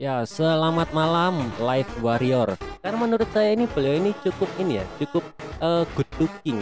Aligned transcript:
Ya, 0.00 0.24
selamat 0.24 0.96
malam 0.96 1.52
Live 1.60 1.92
Warrior. 2.00 2.56
Karena 2.80 2.96
menurut 3.04 3.28
saya 3.36 3.52
ini 3.52 3.68
beliau 3.68 4.00
ini 4.00 4.16
cukup 4.24 4.48
ini 4.56 4.80
ya, 4.80 4.84
cukup 4.96 5.20
eh, 5.60 5.84
good 5.92 6.08
looking. 6.16 6.56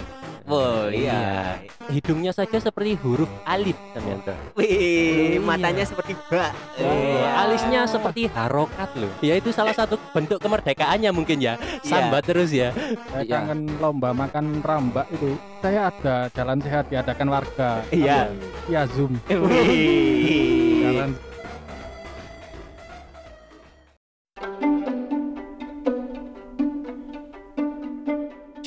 Oh 0.50 0.91
iya. 0.91 1.54
Hidungnya 1.87 2.35
saja 2.35 2.59
seperti 2.59 2.98
huruf 2.98 3.30
alif 3.46 3.79
ternyata. 3.95 4.35
Wih, 4.59 5.38
Iya. 5.38 5.45
matanya 5.45 5.87
seperti 5.87 6.19
bak. 6.27 6.51
Oh, 6.82 6.90
Iya. 6.90 7.30
alisnya 7.46 7.80
seperti 7.87 8.27
harokat 8.27 8.90
loh. 8.98 9.12
Ya 9.22 9.39
itu 9.39 9.55
salah 9.55 9.77
satu 9.77 9.95
bentuk 10.11 10.43
kemerdekaannya 10.43 11.15
mungkin 11.15 11.39
ya. 11.39 11.55
Iya. 11.63 11.87
Sambat 11.87 12.27
terus 12.27 12.51
ya. 12.51 12.75
Saya 13.13 13.23
Iya. 13.23 13.39
kangen 13.39 13.71
lomba 13.79 14.11
makan 14.11 14.67
rambak 14.67 15.07
itu. 15.15 15.39
Saya 15.63 15.95
ada 15.95 16.27
jalan 16.34 16.59
sehat 16.59 16.91
diadakan 16.91 17.29
warga. 17.30 17.87
Iya. 17.95 18.34
Ya 18.66 18.83
Zoom. 18.91 19.15
Wih. 19.30 20.83
Jalan 20.91 21.11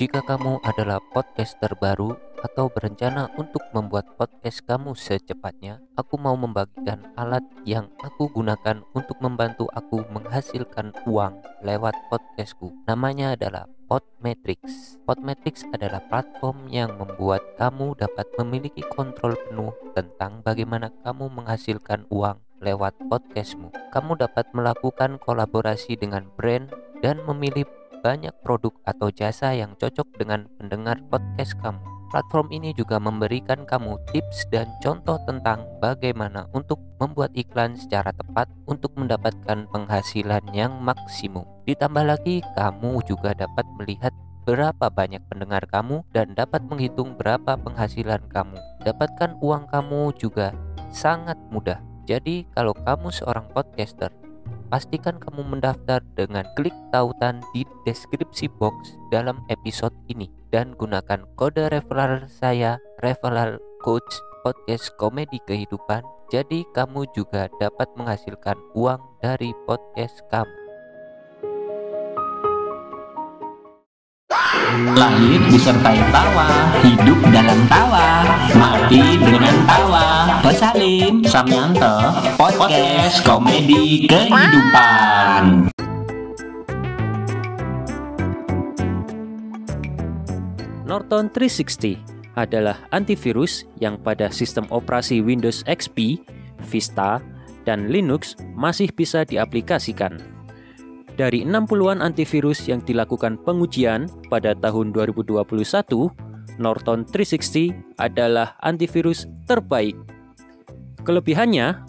Jika 0.02 0.26
kamu 0.26 0.66
adalah 0.66 0.98
podcaster 1.14 1.78
baru 1.78 2.18
atau 2.42 2.74
berencana 2.74 3.30
untuk 3.38 3.62
membuat 3.70 4.18
podcast 4.18 4.66
kamu 4.66 4.98
secepatnya, 4.98 5.78
aku 5.94 6.18
mau 6.18 6.34
membagikan 6.34 7.06
alat 7.14 7.46
yang 7.70 7.86
aku 8.02 8.26
gunakan 8.34 8.82
untuk 8.98 9.22
membantu 9.22 9.70
aku 9.70 10.02
menghasilkan 10.10 10.98
uang 11.06 11.46
lewat 11.62 11.94
podcastku. 12.10 12.74
Namanya 12.90 13.38
adalah 13.38 13.70
Podmetrics. 13.86 14.98
Podmetrics 15.06 15.70
adalah 15.70 16.02
platform 16.10 16.66
yang 16.74 16.98
membuat 16.98 17.46
kamu 17.62 17.94
dapat 17.94 18.26
memiliki 18.42 18.82
kontrol 18.82 19.38
penuh 19.38 19.78
tentang 19.94 20.42
bagaimana 20.42 20.90
kamu 21.06 21.30
menghasilkan 21.30 22.10
uang 22.10 22.42
lewat 22.58 22.98
podcastmu. 23.06 23.70
Kamu 23.94 24.18
dapat 24.18 24.50
melakukan 24.58 25.22
kolaborasi 25.22 25.94
dengan 25.94 26.26
brand 26.34 26.74
dan 27.06 27.22
memilih 27.30 27.70
banyak 28.02 28.34
produk 28.42 28.74
atau 28.84 29.14
jasa 29.14 29.54
yang 29.54 29.78
cocok 29.78 30.18
dengan 30.18 30.50
pendengar 30.58 30.98
podcast 31.08 31.56
kamu. 31.62 31.80
Platform 32.12 32.52
ini 32.52 32.76
juga 32.76 33.00
memberikan 33.00 33.64
kamu 33.64 33.96
tips 34.12 34.44
dan 34.52 34.68
contoh 34.84 35.16
tentang 35.24 35.64
bagaimana 35.80 36.44
untuk 36.52 36.84
membuat 37.00 37.32
iklan 37.40 37.80
secara 37.80 38.12
tepat 38.12 38.52
untuk 38.68 38.92
mendapatkan 39.00 39.64
penghasilan 39.72 40.44
yang 40.52 40.76
maksimum. 40.84 41.48
Ditambah 41.64 42.04
lagi, 42.04 42.44
kamu 42.60 43.00
juga 43.08 43.32
dapat 43.32 43.64
melihat 43.80 44.12
berapa 44.44 44.92
banyak 44.92 45.24
pendengar 45.32 45.64
kamu 45.72 46.04
dan 46.12 46.36
dapat 46.36 46.60
menghitung 46.68 47.16
berapa 47.16 47.56
penghasilan 47.56 48.28
kamu. 48.28 48.60
Dapatkan 48.84 49.40
uang 49.40 49.72
kamu 49.72 50.12
juga 50.20 50.52
sangat 50.92 51.40
mudah. 51.48 51.80
Jadi, 52.04 52.44
kalau 52.52 52.76
kamu 52.76 53.08
seorang 53.08 53.48
podcaster 53.56 54.12
pastikan 54.72 55.20
kamu 55.20 55.44
mendaftar 55.44 56.00
dengan 56.16 56.48
klik 56.56 56.74
tautan 56.96 57.44
di 57.52 57.68
deskripsi 57.84 58.48
box 58.56 58.96
dalam 59.12 59.44
episode 59.52 59.94
ini. 60.08 60.32
Dan 60.50 60.74
gunakan 60.80 61.28
kode 61.36 61.68
referral 61.68 62.26
saya 62.32 62.80
referral 63.04 63.60
coach 63.84 64.10
podcast 64.48 64.90
komedi 64.96 65.38
kehidupan. 65.44 66.02
Jadi 66.32 66.64
kamu 66.72 67.12
juga 67.12 67.52
dapat 67.60 67.92
menghasilkan 68.00 68.56
uang 68.74 69.04
dari 69.20 69.52
podcast 69.68 70.24
kamu 70.32 70.61
Lahir 74.94 75.42
disertai 75.50 76.00
tawa, 76.14 76.48
hidup 76.86 77.20
dalam 77.34 77.60
tawa, 77.66 78.24
mati 78.54 79.18
dengan 79.18 79.56
tawa. 79.66 80.40
Pesalim 80.46 81.26
Samyanto, 81.26 82.16
podcast 82.38 83.26
komedi 83.26 84.06
kehidupan. 84.06 85.68
Norton 90.86 91.32
360 91.34 91.98
adalah 92.36 92.80
antivirus 92.96 93.68
yang 93.80 94.00
pada 94.00 94.32
sistem 94.32 94.68
operasi 94.72 95.20
Windows 95.20 95.64
XP, 95.68 96.22
Vista, 96.70 97.20
dan 97.68 97.92
Linux 97.92 98.40
masih 98.56 98.92
bisa 98.92 99.26
diaplikasikan. 99.28 100.31
Dari 101.20 101.44
60-an 101.44 102.00
antivirus 102.00 102.72
yang 102.72 102.80
dilakukan 102.82 103.36
pengujian 103.44 104.08
pada 104.32 104.56
tahun 104.56 104.96
2021, 104.96 105.44
Norton 106.56 107.04
360 107.04 108.00
adalah 108.00 108.56
antivirus 108.64 109.28
terbaik. 109.44 110.00
Kelebihannya, 111.04 111.84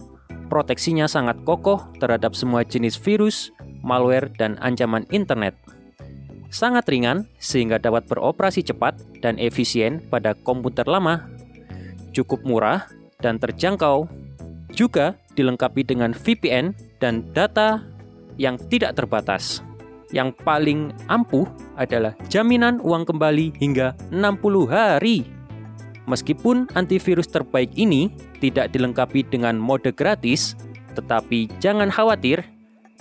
proteksinya 0.50 1.06
sangat 1.06 1.38
kokoh 1.47 1.93
terhadap 2.03 2.34
semua 2.34 2.66
jenis 2.66 2.99
virus, 2.99 3.55
malware, 3.84 4.33
dan 4.37 4.59
ancaman 4.59 5.06
internet. 5.15 5.54
Sangat 6.53 6.84
ringan 6.91 7.25
sehingga 7.41 7.81
dapat 7.81 8.04
beroperasi 8.10 8.60
cepat 8.66 9.00
dan 9.25 9.41
efisien 9.41 10.04
pada 10.12 10.37
komputer 10.37 10.84
lama, 10.84 11.31
cukup 12.12 12.44
murah 12.44 12.84
dan 13.25 13.41
terjangkau, 13.41 14.04
juga 14.72 15.16
dilengkapi 15.37 15.84
dengan 15.84 16.12
VPN 16.12 16.77
dan 17.00 17.25
data 17.33 17.84
yang 18.37 18.60
tidak 18.70 18.97
terbatas. 18.97 19.65
Yang 20.12 20.37
paling 20.44 20.93
ampuh 21.09 21.48
adalah 21.75 22.12
jaminan 22.28 22.78
uang 22.84 23.09
kembali 23.09 23.56
hingga 23.56 23.97
60 24.12 24.69
hari. 24.69 25.25
Meskipun 26.04 26.69
antivirus 26.76 27.31
terbaik 27.31 27.72
ini 27.78 28.12
tidak 28.42 28.75
dilengkapi 28.76 29.25
dengan 29.25 29.56
mode 29.56 29.94
gratis, 29.94 30.53
tetapi 30.92 31.48
jangan 31.62 31.88
khawatir, 31.88 32.44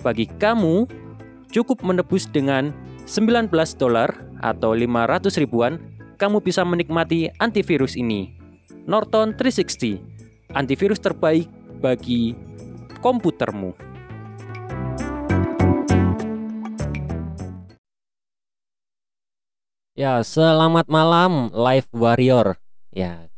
bagi 0.00 0.24
kamu 0.40 0.88
cukup 1.52 1.84
menebus 1.84 2.24
dengan 2.24 2.72
19 3.04 3.52
dolar 3.76 4.08
atau 4.40 4.72
500 4.72 5.36
ribuan, 5.36 5.76
kamu 6.16 6.40
bisa 6.40 6.64
menikmati 6.64 7.28
antivirus 7.42 7.98
ini. 7.98 8.32
Norton 8.88 9.36
360, 9.36 10.00
antivirus 10.56 10.98
terbaik 11.02 11.46
bagi 11.82 12.34
komputermu. 13.02 13.91
Ya, 20.02 20.18
selamat 20.18 20.90
malam 20.90 21.46
Live 21.54 21.86
Warrior. 21.94 22.58
Ya, 22.90 23.30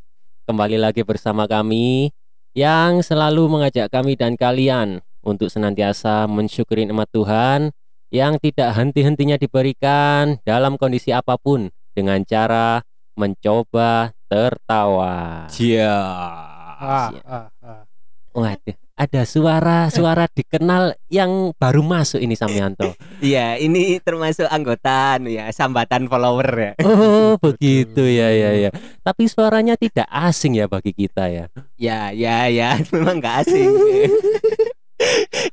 kembali 0.49 0.81
lagi 0.81 1.05
bersama 1.05 1.45
kami 1.45 2.09
yang 2.57 3.05
selalu 3.05 3.53
mengajak 3.53 3.93
kami 3.93 4.17
dan 4.17 4.33
kalian 4.33 5.05
untuk 5.21 5.53
senantiasa 5.53 6.25
mensyukuri 6.25 6.89
nikmat 6.89 7.13
Tuhan 7.13 7.69
yang 8.09 8.41
tidak 8.41 8.81
henti-hentinya 8.81 9.37
diberikan 9.37 10.41
dalam 10.49 10.81
kondisi 10.81 11.13
apa 11.13 11.37
pun 11.37 11.69
dengan 11.93 12.25
cara 12.25 12.81
mencoba 13.13 14.17
tertawa. 14.25 15.45
Iya. 15.53 16.01
ah, 16.81 17.13
Siap. 17.13 17.25
ah, 17.29 17.49
ah. 17.61 17.83
Waduh, 18.33 18.77
ada 18.95 19.27
suara-suara 19.27 20.31
dikenal 20.31 20.95
yang 21.11 21.51
baru 21.59 21.83
masuk 21.83 22.23
ini 22.23 22.39
Samyanto. 22.39 22.95
Iya, 23.19 23.59
ini 23.59 23.99
termasuk 23.99 24.47
anggota 24.47 25.19
ya, 25.27 25.51
sambatan 25.51 26.07
follower 26.07 26.51
ya. 26.55 26.73
Oh, 26.87 27.35
begitu 27.45 28.07
ya 28.07 28.31
ya 28.31 28.51
ya. 28.55 28.71
Tapi 29.03 29.27
suaranya 29.27 29.75
tidak 29.75 30.07
asing 30.07 30.55
ya 30.55 30.71
bagi 30.71 30.95
kita 30.95 31.27
ya. 31.27 31.51
Ya, 31.75 32.15
ya, 32.15 32.47
ya, 32.47 32.79
memang 32.95 33.19
gak 33.19 33.47
asing. 33.47 33.71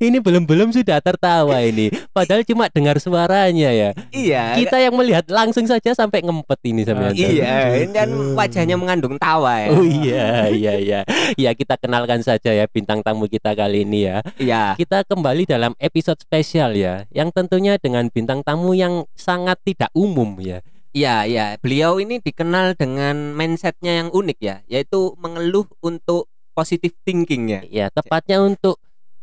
Ini 0.01 0.17
belum-belum 0.17 0.73
sudah 0.73 0.97
tertawa 1.03 1.62
ini. 1.62 1.94
Padahal 2.09 2.41
cuma 2.41 2.72
dengar 2.72 2.97
suaranya 2.97 3.69
ya. 3.69 3.89
iya. 4.09 4.57
Kita 4.57 4.81
yang 4.81 4.97
melihat 4.97 5.29
langsung 5.29 5.69
saja 5.69 5.94
sampai 5.94 6.25
ngempet 6.25 6.59
ini 6.66 6.81
Samyanto. 6.81 7.22
Iya, 7.22 7.85
dan 7.94 8.09
wajahnya 8.34 8.75
mengandung 8.79 9.22
tawa 9.22 9.62
ya. 9.62 9.69
Oh 9.73 9.85
iya 9.85 10.50
iya 10.50 10.73
iya. 10.79 11.00
Ya 11.38 11.51
kita 11.53 11.78
kenalkan 11.78 12.25
saja 12.25 12.50
ya 12.50 12.66
bintang 12.66 13.06
tamu 13.06 13.29
kita 13.29 13.53
kali 13.53 13.85
ini 13.85 14.09
ya. 14.09 14.25
Iya. 14.41 14.73
Kita 14.73 15.06
kembali 15.06 15.45
dalam 15.45 15.78
episode 15.78 16.18
spesial 16.18 16.73
ya, 16.73 17.06
yang 17.13 17.30
tentunya 17.30 17.77
dengan 17.77 18.09
bintang 18.09 18.42
tamu 18.42 18.74
yang 18.74 19.06
sangat 19.13 19.62
tidak 19.62 19.92
umum 19.94 20.39
ya. 20.42 20.65
Iya, 20.92 21.24
iya. 21.24 21.45
Beliau 21.56 22.04
ini 22.04 22.19
dikenal 22.19 22.75
dengan 22.75 23.31
mindsetnya 23.31 24.04
yang 24.04 24.09
unik 24.12 24.39
ya, 24.44 24.56
yaitu 24.68 25.15
mengeluh 25.15 25.63
untuk 25.80 26.27
positive 26.51 26.92
thinking 27.07 27.47
ya. 27.47 27.62
Ya, 27.71 27.86
tepatnya 27.88 28.44
untuk 28.44 28.75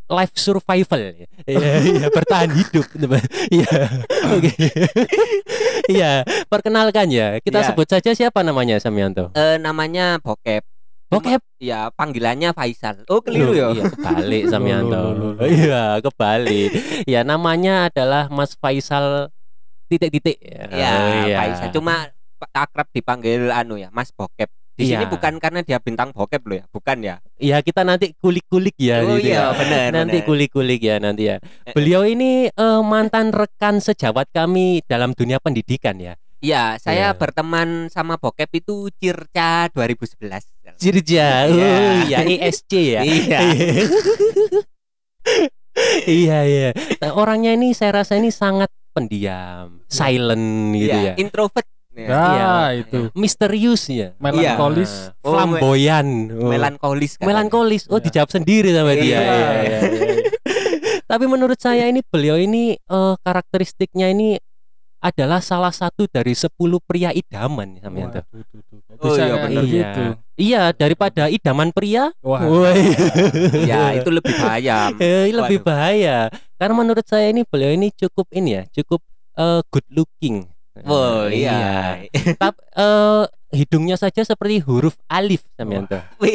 life 0.09 0.35
survival 0.35 1.01
ya. 1.13 1.29
Iya, 1.45 1.71
iya, 1.85 2.07
bertahan 2.09 2.51
hidup. 2.51 2.85
Iya. 3.49 3.73
Oke. 4.33 4.53
Iya, 5.89 6.13
perkenalkan 6.49 7.09
ya. 7.09 7.41
Kita 7.41 7.61
Ya. 7.61 7.67
sebut 7.69 7.89
saja 7.89 8.13
siapa 8.13 8.41
namanya 8.41 8.77
Samyanto? 8.77 9.33
Eh 9.33 9.57
namanya 9.57 10.21
Bokep. 10.21 10.65
Bokep. 11.09 11.41
Ya, 11.57 11.89
panggilannya 11.97 12.53
Faisal. 12.53 13.01
Oh, 13.09 13.25
keliru 13.25 13.57
ya. 13.57 13.73
Iya, 13.73 13.85
kebalik 13.89 14.43
Samyanto. 14.49 15.01
Iya, 15.45 15.83
kebalik. 16.05 16.71
Ya, 17.09 17.21
namanya 17.25 17.89
adalah 17.89 18.29
Mas 18.29 18.53
Faisal 18.53 19.33
titik-titik. 19.89 20.37
Ya, 20.45 20.69
Oh, 20.93 21.25
iya. 21.25 21.37
Faisal 21.41 21.69
cuma 21.73 22.13
akrab 22.53 22.89
dipanggil 22.93 23.49
anu 23.49 23.81
ya, 23.81 23.89
Mas 23.89 24.13
Bokep. 24.13 24.53
Di 24.79 24.87
sini 24.87 25.03
Iya. 25.03 25.11
bukan 25.11 25.43
karena 25.43 25.61
dia 25.67 25.83
bintang 25.83 26.15
bokep 26.15 26.43
loh 26.47 26.57
ya, 26.63 26.65
bukan 26.71 26.97
ya. 27.03 27.15
Ya 27.35 27.59
kita 27.59 27.83
nanti 27.83 28.15
kulik-kulik 28.15 28.79
ya. 28.79 29.03
oh 29.03 29.19
gitu 29.19 29.35
iya, 29.35 29.51
ya. 29.51 29.59
benar. 29.59 29.89
Nanti 29.91 30.23
kulik-kulik 30.23 30.79
ya 30.79 31.03
nanti 31.03 31.27
ya. 31.27 31.43
Eh, 31.67 31.75
Beliau 31.75 32.07
ini 32.07 32.47
eh, 32.47 32.81
mantan 32.87 33.35
rekan 33.35 33.83
sejawat 33.83 34.31
kami 34.31 34.87
dalam 34.87 35.19
dunia 35.19 35.43
pendidikan 35.43 35.99
ya. 35.99 36.15
Iya, 36.39 36.79
saya 36.79 37.11
Iya. 37.11 37.19
berteman 37.19 37.91
sama 37.91 38.15
bokep 38.15 38.63
itu 38.63 38.87
Circa 38.95 39.67
2011. 39.75 40.47
Jirja, 40.79 41.51
Iya. 41.51 41.67
oh 41.67 41.93
iya 42.07 42.19
ISC 42.23 42.71
ya. 42.95 43.03
Iya. 43.03 43.39
iya 46.07 46.39
iya. 46.47 46.69
Nah, 47.03 47.13
orangnya 47.15 47.55
ini 47.55 47.75
saya 47.75 48.03
rasa 48.03 48.15
ini 48.15 48.31
sangat 48.31 48.71
pendiam, 48.95 49.83
silent 49.87 50.75
gitu 50.75 50.95
Iya, 50.95 51.11
ya. 51.11 51.15
introvert. 51.19 51.67
Ya. 51.99 52.07
Ya, 52.07 52.23
Iya. 52.31 52.53
itu 52.79 52.99
Misterius 53.13 53.91
ya. 53.91 54.15
melankolis. 54.23 55.11
Nah, 55.11 55.27
Oh, 55.27 55.33
flamboyan. 55.35 56.07
Oh. 56.31 56.47
Melankolis 56.47 57.19
katanya. 57.19 57.27
Melankolis. 57.27 57.83
Oh, 57.91 57.99
Iya. 57.99 58.05
dijawab 58.07 58.31
sendiri 58.31 58.71
sama 58.71 58.95
dia. 58.95 59.03
Iya. 59.03 59.19
Iya, 59.19 59.35
iya, 59.35 59.79
iya. 59.83 60.09
Tapi 61.05 61.25
menurut 61.27 61.59
saya 61.59 61.91
ini 61.91 62.01
beliau 62.01 62.39
ini 62.39 62.79
eh, 62.79 63.15
karakteristiknya 63.19 64.09
ini 64.09 64.39
adalah 64.99 65.39
salah 65.39 65.71
satu 65.71 66.07
dari 66.07 66.35
10 66.35 66.51
pria 66.83 67.11
idaman 67.11 67.79
tuh, 67.79 68.19
tuh. 68.19 68.23
Kok 68.99 69.07
Oh, 69.07 69.15
iya, 69.15 69.25
kayak 69.31 69.43
bener. 69.47 69.65
gitu? 69.65 70.03
Iya, 70.35 70.63
daripada 70.75 71.23
idaman 71.31 71.71
pria, 71.71 72.11
Wah, 72.19 72.43
woi. 72.43 72.99
Ya, 73.63 73.95
itu 73.95 74.11
lebih 74.11 74.35
bahaya. 74.37 74.91
Eh, 74.99 75.31
lebih 75.31 75.63
Waduh. 75.63 75.67
bahaya. 75.71 76.17
Karena 76.59 76.75
menurut 76.75 77.07
saya 77.07 77.31
ini 77.31 77.47
beliau 77.47 77.71
ini 77.71 77.95
cukup 77.95 78.27
ini 78.35 78.59
ya, 78.59 78.63
cukup 78.75 78.99
eh, 79.39 79.63
good 79.71 79.87
looking. 79.89 80.51
Oh, 80.85 81.27
Eh, 81.27 81.43
iya. 81.43 81.99
Tapi 82.37 82.61
eh, 82.75 83.25
hidungnya 83.51 83.97
saja 83.97 84.21
seperti 84.21 84.61
huruf 84.61 84.95
alif 85.07 85.43
Samyanto. 85.57 85.97
Wih, 86.21 86.31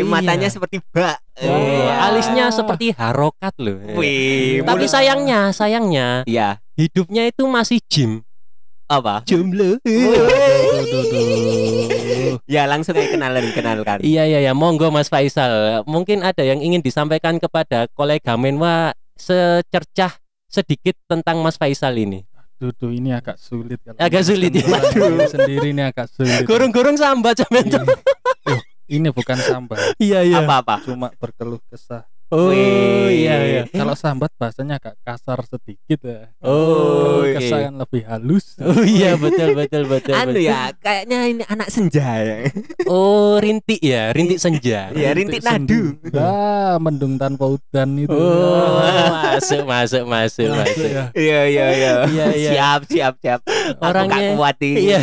Iya. 0.00 0.04
matanya 0.04 0.48
seperti 0.48 0.80
bak. 0.88 1.20
Oh, 1.38 1.86
alisnya 1.88 2.50
seperti 2.50 2.90
harokat 2.92 3.54
loh. 3.60 3.78
Wih, 3.94 4.64
Tapi 4.64 4.84
mulut- 4.84 4.90
sayangnya, 4.90 5.52
sayangnya 5.52 6.24
Iya, 6.24 6.58
hidupnya 6.74 7.28
itu 7.28 7.44
masih 7.44 7.78
gym. 7.84 8.24
apa? 8.88 9.20
Jomblo. 9.22 9.76
Ya, 12.48 12.64
langsung 12.64 12.96
aja 12.96 13.12
kenalan 13.12 13.52
kenalkan. 13.52 14.00
Iya 14.00 14.24
iya 14.24 14.40
ya, 14.40 14.52
monggo 14.56 14.88
Mas 14.88 15.06
Faisal. 15.06 15.84
Mungkin 15.84 16.24
ada 16.24 16.40
yang 16.40 16.58
ingin 16.58 16.80
disampaikan 16.80 17.36
kepada 17.36 17.84
kolega 17.92 18.34
Menwa 18.34 18.96
secercah 19.14 20.16
sedikit 20.48 20.96
tentang 21.04 21.44
Mas 21.44 21.60
Faisal 21.60 21.92
ini. 21.94 22.24
Tuh, 22.58 22.90
ini 22.90 23.14
agak 23.14 23.38
sulit 23.38 23.78
kalau 23.80 23.94
Agak 23.96 24.26
sulit 24.26 24.50
ya. 24.50 24.66
Waduh. 24.66 25.30
sendiri 25.30 25.70
ini 25.70 25.78
agak 25.80 26.10
sulit. 26.10 26.42
Gurung-gurung 26.42 26.98
sambat 26.98 27.38
sampean. 27.38 27.70
Ini, 27.70 27.86
Eh, 28.50 28.60
ini 28.90 29.08
bukan 29.08 29.38
sambat, 29.38 29.78
Iya 29.96 30.26
iya. 30.26 30.42
Apa-apa? 30.42 30.82
cuma 30.82 31.14
berkeluh 31.14 31.62
kesah. 31.70 32.02
Oh 32.28 32.52
Wih. 32.52 33.24
iya 33.24 33.36
iya. 33.40 33.62
Kalau 33.72 33.96
sambat 33.96 34.28
bahasanya 34.36 34.76
agak 34.76 35.00
kasar 35.00 35.40
sedikit 35.48 36.04
ya. 36.04 36.28
Oh, 36.44 37.24
iya. 37.24 37.40
kesah 37.40 37.58
kan 37.64 37.74
lebih 37.80 38.02
halus. 38.04 38.52
Oh 38.60 38.84
iya 38.84 39.16
betul 39.16 39.56
betul 39.56 39.88
betul. 39.88 40.12
Anu 40.12 40.36
betul. 40.36 40.44
ya, 40.44 40.68
kayaknya 40.76 41.18
ini 41.24 41.44
anak 41.48 41.72
senja 41.72 42.20
ya. 42.20 42.52
Oh 42.84 43.40
rintik 43.40 43.80
ya, 43.80 44.12
rintik 44.12 44.36
senja. 44.36 44.92
Iya, 44.92 45.16
rintik 45.16 45.40
nadu. 45.40 45.96
Ah, 46.12 46.76
mendung 46.76 47.16
tanpa 47.16 47.48
udan 47.48 47.96
itu. 47.96 48.12
Oh 48.12 48.76
masuk 49.24 49.64
masuk 49.64 50.04
masuk 50.04 50.52
Masuk 50.52 50.84
ya. 50.84 51.04
Iya, 51.16 51.40
iya, 51.48 51.66
iya. 51.72 51.92
Iya, 52.12 52.26
iya. 52.36 52.50
Siap, 52.52 52.80
siap, 52.92 53.14
siap. 53.24 53.40
Orangnya- 53.80 54.36
kuat 54.36 54.60
ini. 54.60 54.92
Iya. 54.92 55.00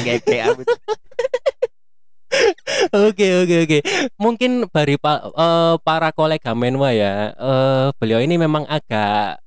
Oke 2.91 3.27
oke 3.41 3.55
oke. 3.63 3.77
Mungkin 4.15 4.51
bagi 4.69 4.95
pa- 4.95 5.25
eh, 5.25 5.75
para 5.81 6.09
kolega 6.09 6.51
Menwa 6.53 6.89
ya, 6.89 7.31
eh, 7.31 7.87
beliau 7.95 8.19
ini 8.19 8.35
memang 8.35 8.63
agak 8.65 9.39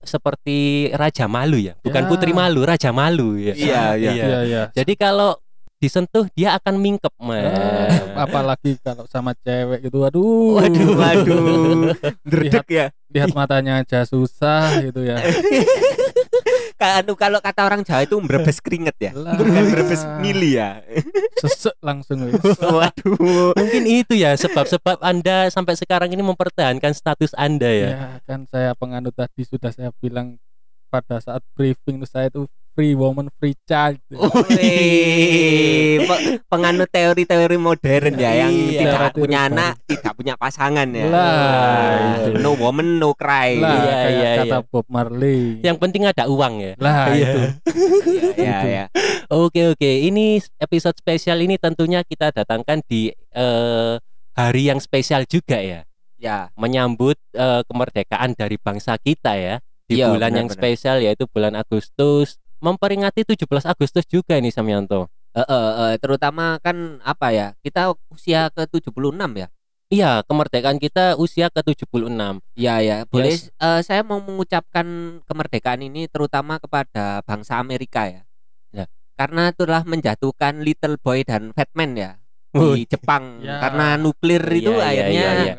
seperti 0.00 0.90
raja 0.94 1.26
malu 1.26 1.58
ya, 1.58 1.74
bukan 1.80 2.06
Ya. 2.06 2.08
putri 2.08 2.30
malu, 2.30 2.62
raja 2.62 2.90
malu 2.90 3.34
ya. 3.36 3.52
Iya, 3.52 3.82
iya. 4.00 4.10
Iya, 4.12 4.38
iya. 4.44 4.62
Jadi 4.70 4.94
kalau 4.94 5.34
disentuh 5.76 6.24
dia 6.32 6.56
akan 6.56 6.78
mingkep. 6.78 7.12
Ah, 7.18 7.26
Mas. 7.26 8.16
apalagi 8.16 8.80
kalau 8.80 9.04
sama 9.06 9.36
cewek 9.36 9.84
gitu 9.84 10.02
aduh 10.02 10.56
Waduh. 10.56 10.88
Waduh, 10.96 11.92
dredeg 12.24 12.64
ya. 12.66 12.86
lihat 13.12 13.36
matanya 13.36 13.84
aja 13.84 14.00
susah 14.02 14.80
gitu 14.80 15.04
ya 15.04 15.20
Anu 16.76 17.16
kalau 17.16 17.40
kata 17.40 17.64
orang 17.64 17.80
Jawa 17.80 18.04
itu 18.04 18.16
merebes 18.20 18.60
keringet 18.60 18.96
ya. 19.00 19.12
Lah. 19.16 19.32
Bukan 19.40 19.62
merebes 19.72 20.04
mili 20.20 20.60
ya. 20.60 20.84
sesek 21.40 21.76
langsung 21.80 22.28
wis. 22.28 22.36
Waduh. 22.60 23.56
Mungkin 23.56 23.84
itu 23.88 24.12
ya 24.16 24.36
sebab-sebab 24.36 25.00
Anda 25.00 25.48
sampai 25.48 25.76
sekarang 25.76 26.12
ini 26.12 26.20
mempertahankan 26.20 26.92
status 26.92 27.32
Anda 27.36 27.70
ya. 27.72 27.88
ya 27.88 28.08
kan 28.28 28.44
saya 28.48 28.76
penganut 28.76 29.16
tadi 29.16 29.48
sudah 29.48 29.72
saya 29.72 29.88
bilang 30.00 30.36
pada 30.92 31.18
saat 31.18 31.42
briefing 31.56 32.04
saya 32.04 32.28
itu 32.28 32.44
free 32.76 32.92
woman 32.92 33.32
free 33.34 33.56
child 33.64 33.96
Wih, 34.76 35.96
pe- 36.02 36.22
penganut 36.44 36.88
teori-teori 36.88 37.56
modern 37.56 38.14
ya 38.14 38.32
yang 38.36 38.52
Iya. 38.52 38.68
tidak 38.76 38.92
Teori-teori 38.92 39.16
punya 39.16 39.38
anak, 39.48 39.72
tidak 39.86 40.12
punya 40.12 40.34
pasangan 40.36 40.88
ya. 40.88 41.04
Lah, 41.06 41.90
itu. 42.20 42.30
No 42.38 42.52
woman, 42.54 42.98
no 42.98 43.12
cry. 43.12 43.56
lah 43.56 43.72
Iya, 43.74 43.94
kayak 43.96 44.12
iya, 44.12 44.30
kata 44.36 44.58
iya. 44.58 44.68
Bob 44.68 44.86
Marley 44.86 45.40
Yang 45.60 45.76
penting 45.80 46.02
ada 46.04 46.24
uang 46.26 46.54
ya. 46.58 46.72
lah 46.76 46.96
Iya. 47.08 47.30
itu 47.32 47.40
ya, 48.46 48.58
ya. 48.62 48.84
Oke 49.26 49.66
oke, 49.66 49.90
ini 50.04 50.36
episode 50.58 50.94
spesial 50.94 51.40
ini 51.40 51.56
tentunya 51.56 52.02
kita 52.02 52.30
datangkan 52.30 52.84
di 52.84 53.08
eh, 53.32 53.94
hari 54.32 54.62
yang 54.64 54.78
spesial 54.78 55.24
juga 55.24 55.56
ya, 55.56 55.80
Ya, 56.16 56.48
menyambut 56.54 57.16
eh, 57.32 57.62
kemerdekaan 57.64 58.32
dari 58.32 58.56
bangsa 58.56 58.96
kita 58.96 59.32
ya 59.32 59.56
di 59.86 59.96
Iya, 59.96 60.10
bulan 60.10 60.32
yang 60.34 60.48
benar-benar. 60.48 60.58
spesial 60.76 60.96
yaitu 60.98 61.24
bulan 61.26 61.54
Agustus, 61.54 62.36
memperingati 62.58 63.22
17 63.24 63.46
Agustus 63.64 64.04
juga 64.06 64.36
ini 64.36 64.48
Samyanto. 64.50 65.08
Eh, 65.32 65.40
eh, 65.40 65.72
eh, 65.92 65.94
terutama 66.00 66.56
kan 66.64 66.98
apa 67.04 67.28
ya? 67.32 67.52
Kita 67.60 67.92
usia 68.08 68.48
ke 68.48 68.64
76 68.64 69.36
ya. 69.36 69.48
Iya, 69.86 70.26
kemerdekaan 70.26 70.82
kita 70.82 71.14
usia 71.14 71.46
ke-76. 71.46 72.42
Ya 72.58 72.82
ya, 72.82 73.06
boleh 73.06 73.38
Yes. 73.38 73.54
eh, 73.54 73.80
saya 73.86 74.02
mau 74.02 74.18
mengucapkan 74.18 74.82
kemerdekaan 75.22 75.78
ini 75.78 76.10
terutama 76.10 76.58
kepada 76.58 77.22
bangsa 77.22 77.62
Amerika 77.62 78.10
ya. 78.10 78.26
Ya. 78.74 78.90
Karena 79.14 79.54
telah 79.54 79.86
menjatuhkan 79.86 80.66
Little 80.66 80.98
Boy 80.98 81.22
dan 81.22 81.54
Fatman 81.54 81.94
ya 81.94 82.18
di 82.50 82.82
Jepang 82.88 83.38
Ya. 83.46 83.62
karena 83.62 83.94
nuklir 83.94 84.42
itu 84.50 84.74
Iya, 84.74 84.80
iya, 84.80 84.88
akhirnya 84.90 85.12
iya, 85.12 85.30
iya. 85.46 85.54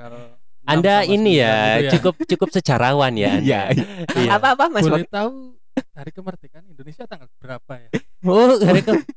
Anda 0.68 0.96
ini 1.08 1.32
ya, 1.40 1.56
cukup 1.96 2.20
cukup 2.28 2.50
sejarawan 2.52 3.16
ya. 3.16 3.40
Iya. 3.48 3.72
Iya. 4.12 4.32
apa-apa 4.36 4.68
Mas 4.68 4.84
boleh 4.84 5.08
tahu 5.08 5.56
hari 5.94 6.12
kemerdekaan 6.12 6.66
Indonesia 6.66 7.04
tanggal 7.04 7.28
berapa 7.38 7.74
ya 7.78 7.90
Oh, 8.24 8.58
hari 8.58 8.82
ke- 8.82 9.04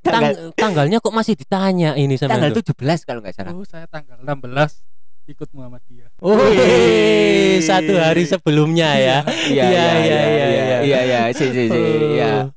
Tanggal, 0.00 0.52
tang- 0.52 0.52
tanggalnya 0.54 0.98
kok 0.98 1.10
masih 1.10 1.32
ditanya 1.34 1.92
ini 1.94 2.14
tanggal 2.14 2.52
Samyanto? 2.52 2.60
17 2.62 2.76
kalau 3.02 3.20
nggak 3.20 3.34
salah. 3.34 3.52
oh 3.52 3.64
saya 3.64 3.86
tanggal 3.86 4.20
16 4.20 4.84
ikut 5.28 5.48
Muhammadiyah 5.50 6.08
Oh, 6.18 6.32
Wih. 6.34 7.60
satu 7.60 7.94
hari 7.94 8.24
sebelumnya 8.24 8.88
ya. 8.94 9.18
Iya 9.46 9.64
Iya, 9.64 9.64
iya 9.68 9.88
iya, 9.98 9.98
iya 9.98 10.20
iya, 10.24 10.46
iya 10.46 10.78
iya 10.80 11.00
iya 11.02 11.20
si 11.30 11.44
si 11.46 11.64
si 11.66 11.80
iya. 12.14 12.48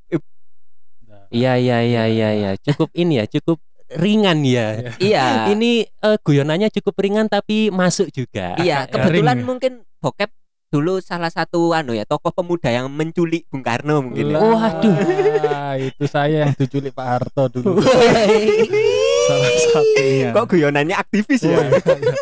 Nah, 1.03 1.23
Iya 1.29 1.53
iya 1.57 1.77
iya 1.81 2.03
iya 2.05 2.29
iya. 2.33 2.51
Cukup 2.57 2.91
ini 2.93 3.19
ya, 3.19 3.25
cukup 3.27 3.59
ringan 3.91 4.39
ya. 4.41 4.95
Iya. 4.97 5.51
Ini 5.51 5.71
eh, 5.83 6.17
guyonannya 6.17 6.71
cukup 6.71 6.95
ringan 6.97 7.27
tapi 7.27 7.67
masuk 7.69 8.07
juga. 8.09 8.55
Iya, 8.55 8.87
kebetulan 8.87 9.39
ya. 9.39 9.45
mungkin 9.45 9.71
bokep 9.99 10.31
dulu 10.71 11.03
salah 11.03 11.27
satu 11.27 11.75
anu 11.75 11.91
ya 11.91 12.07
tokoh 12.07 12.31
pemuda 12.31 12.71
yang 12.71 12.87
menculik 12.87 13.43
Bung 13.47 13.59
Karno 13.59 13.99
mungkin. 14.01 14.31
ya. 14.31 14.39
Lah, 14.39 14.55
Waduh. 14.71 14.95
itu 15.83 16.05
saya 16.07 16.47
yang 16.47 16.55
diculik 16.55 16.95
Pak 16.95 17.03
Harto 17.05 17.51
dulu 17.51 17.83
salah 19.21 19.51
satunya 19.67 20.29
Kok 20.31 20.45
guyonannya 20.47 20.95
aktivis 20.95 21.43
Oh, 21.43 21.51
ya? 21.51 21.59
iya, 21.61 21.75
iya. 21.75 22.15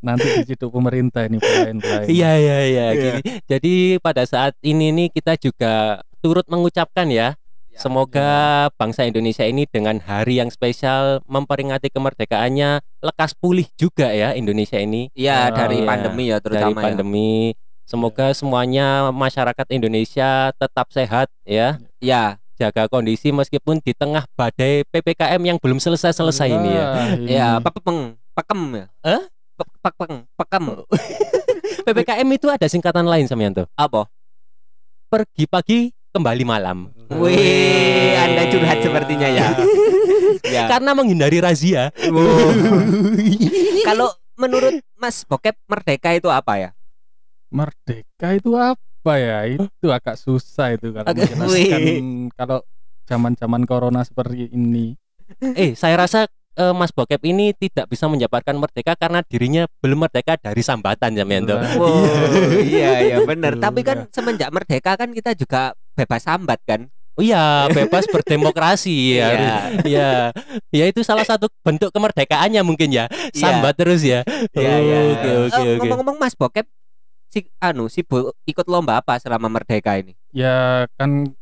nanti 0.00 0.26
diciduk 0.34 0.72
pemerintah 0.72 1.22
ini 1.24 1.38
pelayan-pelayan 1.38 2.08
Iya 2.08 2.30
iya 2.34 2.58
iya. 2.64 2.86
Iya. 2.88 2.88
gini. 2.98 3.20
Jadi 3.46 3.72
pada 4.00 4.24
saat 4.24 4.56
ini 4.60 4.90
nih 4.90 5.08
kita 5.12 5.36
juga 5.36 6.00
turut 6.18 6.48
mengucapkan 6.48 7.06
ya. 7.06 7.36
Ya, 7.72 7.80
Semoga 7.80 8.30
bangsa 8.76 9.02
Indonesia 9.02 9.42
ini 9.42 9.64
dengan 9.64 9.96
hari 9.98 10.36
yang 10.36 10.52
spesial 10.52 11.24
memperingati 11.24 11.88
kemerdekaannya 11.88 12.84
lekas 13.00 13.32
pulih 13.32 13.64
juga 13.74 14.12
ya 14.12 14.36
Indonesia 14.36 14.76
ini 14.76 15.08
Iya, 15.12 15.48
Oh, 15.48 15.56
dari 15.56 15.80
iya. 15.80 15.88
pandemi 15.88 16.24
ya 16.28 16.36
dari 16.36 16.44
terutama 16.44 16.78
ya. 16.78 16.84
pandemi. 16.84 17.56
Semoga 17.82 18.26
semuanya 18.32 19.08
masyarakat 19.08 19.66
Indonesia 19.70 20.52
tetap 20.52 20.86
sehat 20.88 21.32
ya. 21.42 21.80
Ya, 21.98 22.36
jaga 22.54 22.86
kondisi 22.86 23.32
meskipun 23.32 23.80
di 23.80 23.90
tengah 23.90 24.28
badai 24.32 24.84
PPKM 24.86 25.40
yang 25.42 25.56
belum 25.56 25.80
selesai-selesai 25.80 26.48
ini 26.48 26.70
ya. 26.70 26.86
Wah, 26.86 27.08
ini. 27.10 27.28
ya, 27.30 27.48
pepeng, 27.58 28.00
pekem 28.32 28.60
ya. 28.74 28.86
Hah? 29.02 29.22
Pe- 29.52 29.72
Pepeng, 29.82 30.14
pekem. 30.36 30.64
PPKM 31.84 32.28
itu 32.30 32.46
ada 32.46 32.66
singkatan 32.66 33.04
lain 33.04 33.24
Samyanto. 33.24 33.64
Apa? 33.74 34.06
Pergi 35.08 35.44
pagi, 35.44 35.80
kembali 36.10 36.44
malam. 36.44 36.88
Wih, 37.18 38.16
Anda 38.16 38.42
curhat 38.48 38.78
sepertinya 38.80 39.28
ya. 39.28 39.48
Ya. 40.42 40.68
karena 40.68 40.92
menghindari 40.92 41.38
razia. 41.38 41.88
Kalau 43.88 44.12
menurut 44.34 44.84
Mas 44.94 45.24
Bokep 45.24 45.56
merdeka 45.64 46.12
itu 46.12 46.28
apa 46.28 46.58
ya? 46.58 46.70
Merdeka 47.48 48.36
itu 48.36 48.52
apa 48.52 49.12
ya? 49.16 49.48
Itu 49.48 49.88
agak 49.88 50.18
susah 50.18 50.74
itu 50.74 50.92
kalau 50.92 51.08
Agak- 51.08 51.32
menjelaskan 51.32 51.80
Wih. 51.80 52.28
kalau 52.34 52.58
zaman-zaman 53.04 53.64
corona 53.64 54.02
seperti 54.02 54.50
ini. 54.50 54.92
Eh, 55.40 55.72
saya 55.72 55.96
rasa 55.96 56.28
eh, 56.52 56.74
Mas 56.74 56.92
Bokep 56.92 57.22
ini 57.22 57.56
tidak 57.56 57.88
bisa 57.88 58.04
menjabarkan 58.04 58.56
merdeka 58.56 58.92
karena 58.92 59.24
dirinya 59.24 59.64
belum 59.80 60.04
merdeka 60.04 60.36
dari 60.36 60.60
sambatan 60.60 61.16
Jamianto. 61.16 61.56
Lah, 61.56 61.70
Wow, 61.76 62.04
iya 62.60 62.90
iya 63.00 63.16
benar. 63.22 63.56
Betul, 63.56 63.64
Tapi 63.64 63.80
kan 63.80 63.96
ya. 63.98 64.06
semenjak 64.12 64.48
merdeka 64.48 64.92
kan 64.96 65.08
kita 65.08 65.32
juga 65.32 65.72
bebas 65.92 66.20
sambat 66.20 66.60
kan? 66.66 66.92
Oh 67.12 67.20
iya, 67.20 67.68
bebas 67.68 68.08
berdemokrasi 68.08 68.92
ya. 69.20 69.28
Iya. 69.28 69.54
Iya. 69.84 70.10
Ya 70.72 70.84
itu 70.88 71.04
salah 71.04 71.28
satu 71.28 71.52
bentuk 71.60 71.92
kemerdekaannya 71.92 72.64
mungkin 72.64 72.88
ya. 72.88 73.04
Sambat 73.32 73.76
terus 73.76 74.00
ya. 74.00 74.24
Iya 74.56 74.74
iya. 74.80 74.98
Oke 75.12 75.20
iya. 75.20 75.36
oke 75.44 75.60
Eh, 75.60 75.72
oke. 75.76 75.78
Ngomong-ngomong 75.84 76.16
Mas 76.16 76.32
Bokep 76.32 76.64
si 77.28 77.44
anu 77.58 77.88
si 77.88 78.00
Bo- 78.00 78.32
ikut 78.44 78.64
lomba 78.64 78.96
apa 78.96 79.20
selama 79.20 79.48
merdeka 79.48 79.96
ini? 79.96 80.16
Ya 80.32 80.88
kan 80.96 81.36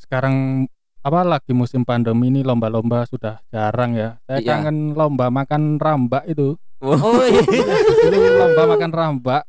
sekarang 0.00 0.64
apa 1.00 1.20
lagi 1.24 1.52
musim 1.52 1.84
pandemi 1.84 2.28
ini 2.28 2.40
lomba-lomba 2.40 3.04
sudah 3.04 3.40
jarang 3.48 3.96
ya. 3.96 4.16
Saya 4.24 4.40
Iya. 4.40 4.48
kangen 4.56 4.96
lomba 4.96 5.28
makan 5.28 5.76
rambak 5.76 6.24
itu. 6.28 6.56
Oh 6.80 7.20
iya. 7.22 7.44
Dulu 8.08 8.28
lomba 8.40 8.62
makan 8.64 8.90
rambak, 8.90 9.42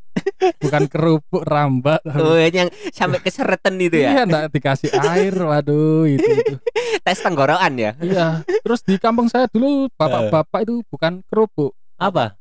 bukan 0.59 0.83
kerupuk 0.91 1.43
rambak. 1.47 2.03
Oh, 2.03 2.35
yang 2.35 2.67
sampai 2.91 3.23
keseretan 3.23 3.79
itu 3.79 4.03
ya. 4.03 4.11
Iya, 4.11 4.21
enggak 4.27 4.43
dikasih 4.51 4.91
air, 4.91 5.33
waduh 5.33 6.03
itu, 6.05 6.27
itu. 6.27 6.55
Tes 6.99 7.23
tenggorokan 7.23 7.71
ya. 7.79 7.95
Iya. 8.03 8.43
Terus 8.43 8.83
di 8.83 8.99
kampung 8.99 9.31
saya 9.31 9.47
dulu 9.47 9.87
bapak-bapak 9.95 10.67
itu 10.67 10.83
bukan 10.91 11.23
kerupuk, 11.31 11.71
Apa? 11.95 12.35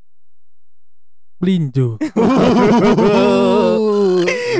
pelinjo. 1.40 1.96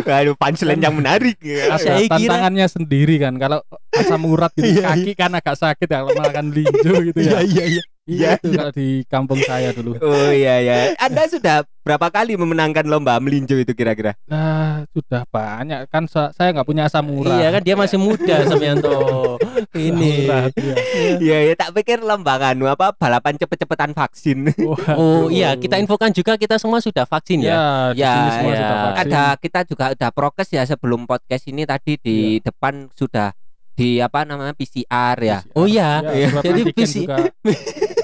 Waduh, 0.01 0.33
punchline 0.33 0.81
yang 0.81 0.97
menarik 0.97 1.37
ya. 1.45 1.77
Saya 1.77 2.09
kira- 2.09 2.17
tantangannya 2.17 2.67
sendiri 2.67 3.21
kan. 3.21 3.37
Kalau 3.37 3.61
asam 3.93 4.25
urat 4.25 4.49
gitu 4.57 4.81
kaki 4.81 5.13
kan 5.13 5.29
agak 5.37 5.61
sakit 5.61 5.85
ya 5.85 6.01
kalau 6.01 6.17
makan 6.17 6.57
linjo 6.57 6.95
gitu 7.05 7.21
ya. 7.21 7.45
iya 7.45 7.45
iya. 7.45 7.65
Iya, 7.69 7.83
itu 8.11 8.49
kalau 8.51 8.73
di 8.73 8.89
kampung 9.05 9.41
saya 9.41 9.71
dulu. 9.71 9.95
Oh 10.01 10.31
iya 10.31 10.59
ya. 10.59 10.77
Anda 10.97 11.25
sudah 11.25 11.57
berapa 11.81 12.09
kali 12.09 12.35
memenangkan 12.35 12.85
lomba 12.85 13.17
melinjo 13.17 13.55
itu 13.55 13.73
kira-kira? 13.73 14.13
Nah, 14.27 14.85
sudah 14.91 15.25
banyak 15.25 15.87
kan 15.87 16.05
sa- 16.05 16.31
saya 16.31 16.53
nggak 16.53 16.65
punya 16.65 16.85
asam 16.85 17.09
urat. 17.09 17.35
Iya 17.35 17.49
kan 17.51 17.63
dia 17.63 17.75
masih 17.75 17.97
muda 17.97 18.37
Samyanto. 18.45 18.95
Ini. 19.77 20.27
Urat, 20.27 20.53
iya. 20.57 20.75
Iya 21.17 21.39
ya, 21.47 21.55
tak 21.55 21.71
pikir 21.73 22.01
lomba 22.01 22.37
anu 22.37 22.65
apa 22.65 22.93
balapan 22.93 23.37
cepet-cepetan 23.37 23.93
vaksin. 23.93 24.51
Waduh. 24.51 24.97
Oh 24.97 25.25
iya, 25.29 25.55
kita 25.55 25.77
infokan 25.77 26.11
juga 26.11 26.35
kita 26.35 26.57
semua 26.57 26.79
sudah 26.79 27.05
vaksin 27.05 27.41
ya. 27.41 27.53
Ya, 27.53 27.65
Ya, 27.97 28.15
semua 28.35 28.53
ya. 28.53 28.59
sudah 28.59 28.77
vaksin. 28.85 29.01
Ada 29.07 29.23
kita 29.37 29.61
juga 29.65 29.85
udah 29.93 30.11
prokes 30.11 30.49
ya 30.51 30.63
sebelum 30.65 31.05
podcast 31.05 31.45
ini 31.45 31.63
tadi 31.65 31.97
di 31.97 32.17
depan 32.41 32.89
sudah 32.91 33.33
di 33.73 33.97
apa 33.97 34.23
namanya 34.23 34.53
PCR 34.53 35.17
ya. 35.19 35.39
Oh 35.55 35.65
iya. 35.65 36.05
Ya, 36.07 36.29
Jadi 36.39 36.61
juga. 36.69 37.17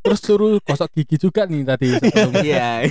Terus 0.00 0.20
suruh 0.20 0.56
gosok 0.60 0.88
gigi 0.96 1.16
juga 1.20 1.44
nih 1.44 1.62
tadi 1.62 1.86
sebelum 1.96 2.32
Iya. 2.42 2.88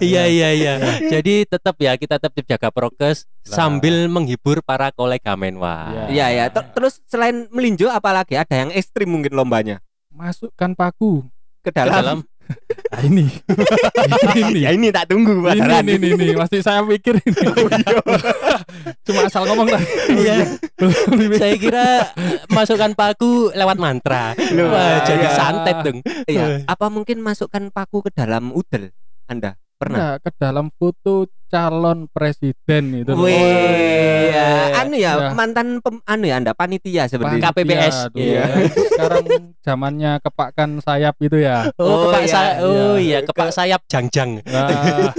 Iya 0.00 0.24
iya 0.26 0.48
iya. 0.52 0.72
Jadi 1.08 1.44
tetap 1.44 1.76
ya 1.76 1.96
kita 1.96 2.16
tetap 2.16 2.44
jaga 2.44 2.68
prokes 2.72 3.28
Lah. 3.46 3.56
sambil 3.56 4.08
menghibur 4.08 4.60
para 4.60 4.88
kolega 4.90 5.36
menwa. 5.36 5.92
Iya. 5.92 6.04
Iya 6.08 6.26
ya. 6.32 6.44
Ter- 6.48 6.70
Terus 6.72 7.00
selain 7.06 7.48
melinjo 7.48 7.88
apalagi 7.88 8.36
ada 8.36 8.52
yang 8.52 8.70
ekstrim 8.72 9.08
mungkin 9.08 9.32
lombanya 9.32 9.80
masukkan 10.12 10.72
paku. 10.72 11.24
ke 11.62 11.70
Ke 11.70 11.78
dalam. 11.78 12.26
Nah, 12.92 13.02
ini. 13.08 13.24
ini. 14.42 14.60
Ya 14.68 14.70
ini 14.76 14.92
tak 14.92 15.08
tunggu 15.08 15.32
Ini, 15.32 15.64
Badaran. 15.64 15.84
ini, 15.88 15.94
ini, 15.96 16.08
ini, 16.12 16.26
Pasti 16.36 16.60
saya 16.60 16.84
pikir 16.84 17.16
ini. 17.24 17.32
Cuma 19.08 19.20
asal 19.30 19.48
ngomong 19.48 19.68
tadi. 19.72 19.86
Iya. 20.12 20.36
Saya 21.40 21.54
kira 21.56 21.86
masukkan 22.52 22.92
paku 22.92 23.54
lewat 23.56 23.80
mantra. 23.80 24.36
Loh, 24.52 24.74
Wah, 24.74 25.00
jadi 25.08 25.24
iya. 25.24 25.32
santet 25.32 25.76
dong. 25.80 25.98
Iya. 26.28 26.68
Apa 26.68 26.92
mungkin 26.92 27.24
masukkan 27.24 27.72
paku 27.72 28.04
ke 28.04 28.10
dalam 28.12 28.52
udel? 28.52 28.92
Anda 29.30 29.61
pernah? 29.82 29.98
Nah, 29.98 30.14
ke 30.16 30.30
dalam 30.32 30.66
foto 30.70 31.14
calon 31.46 32.06
presiden 32.08 32.84
itu. 32.96 33.12
Wih, 33.12 33.34
Oh, 33.34 34.24
ya. 34.30 34.78
anu 34.78 34.94
ya, 34.94 35.12
Ya. 35.12 35.28
mantan 35.32 35.78
pem, 35.78 36.00
anu 36.02 36.24
ya 36.24 36.38
Anda 36.38 36.52
panitia 36.52 37.04
seperti. 37.04 37.36
Panitia. 37.36 37.50
KPPS. 37.52 37.96
Iya. 38.14 38.30
ya. 38.32 38.44
Itu 38.62 38.80
Sekarang 38.88 39.24
zamannya 39.60 40.12
kepakan 40.18 40.70
sayap 40.78 41.14
itu 41.20 41.36
ya. 41.36 41.68
Oh, 41.76 41.84
Oh, 41.84 41.98
kepak 42.08 42.22
iya. 42.22 42.30
saya. 42.30 42.52
Oh 42.60 42.94
Iya. 42.94 42.96
iya, 42.96 43.18
kepak 43.22 43.48
sayap 43.50 43.80
jangjang. 43.84 44.40
Nah, 44.44 44.68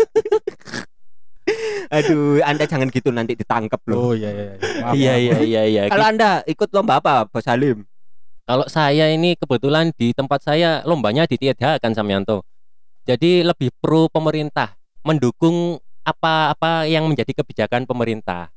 Aduh, 1.94 2.40
Anda 2.42 2.64
jangan 2.64 2.88
gitu 2.88 3.12
nanti 3.12 3.36
ditangkap 3.36 3.78
loh. 3.86 4.10
oh 4.10 4.14
iya 4.16 4.32
iya. 4.32 4.46
iya. 4.56 4.82
Maaf, 4.82 4.94
Iya 4.96 5.14
iya 5.14 5.38
iya 5.40 5.62
iya. 5.68 5.82
Kalau 5.86 6.06
Anda 6.08 6.30
ikut 6.44 6.70
lomba 6.72 6.98
apa, 6.98 7.28
Bos 7.28 7.44
Salim? 7.44 7.84
Kalau 8.44 8.66
saya 8.66 9.08
ini 9.08 9.36
kebetulan 9.36 9.94
di 9.94 10.12
tempat 10.12 10.42
saya 10.42 10.82
lombanya 10.84 11.24
ditiadakan 11.24 11.94
Samyanto. 11.94 12.42
Jadi 13.04 13.44
lebih 13.44 13.70
pro 13.84 14.08
pemerintah, 14.08 14.80
mendukung 15.04 15.80
apa-apa 16.08 16.88
yang 16.88 17.08
menjadi 17.08 17.44
kebijakan 17.44 17.84
pemerintah. 17.84 18.52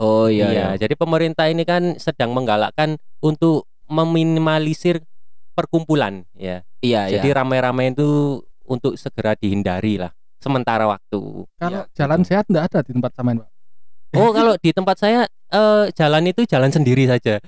Oh 0.00 0.32
Iya, 0.32 0.80
jadi 0.80 0.96
pemerintah 0.96 1.52
ini 1.52 1.68
kan 1.68 2.00
sedang 2.00 2.32
menggalakkan 2.32 2.96
untuk 3.20 3.68
meminimalisir 3.84 5.04
perkumpulan 5.52 6.24
ya. 6.32 6.64
Iya, 6.80 7.20
Jadi 7.20 7.28
iya. 7.28 7.36
ramai-ramai 7.36 7.92
itu 7.92 8.40
untuk 8.64 8.96
segera 8.96 9.36
dihindari 9.36 10.00
lah 10.00 10.08
sementara 10.40 10.88
waktu. 10.88 11.44
Kalau 11.60 11.84
Ya, 11.84 11.92
jalan 11.92 12.24
gitu. 12.24 12.28
sehat 12.32 12.44
enggak 12.48 12.64
ada 12.72 12.80
di 12.80 12.92
tempat 12.96 13.12
samain, 13.12 13.36
Pak. 13.44 13.48
Oh, 14.16 14.32
kalau 14.32 14.54
di 14.56 14.70
tempat 14.72 14.96
saya 14.96 15.28
eh, 15.50 15.84
jalan 15.94 16.22
itu 16.30 16.42
jalan 16.46 16.70
sendiri 16.70 17.04
saja. 17.10 17.42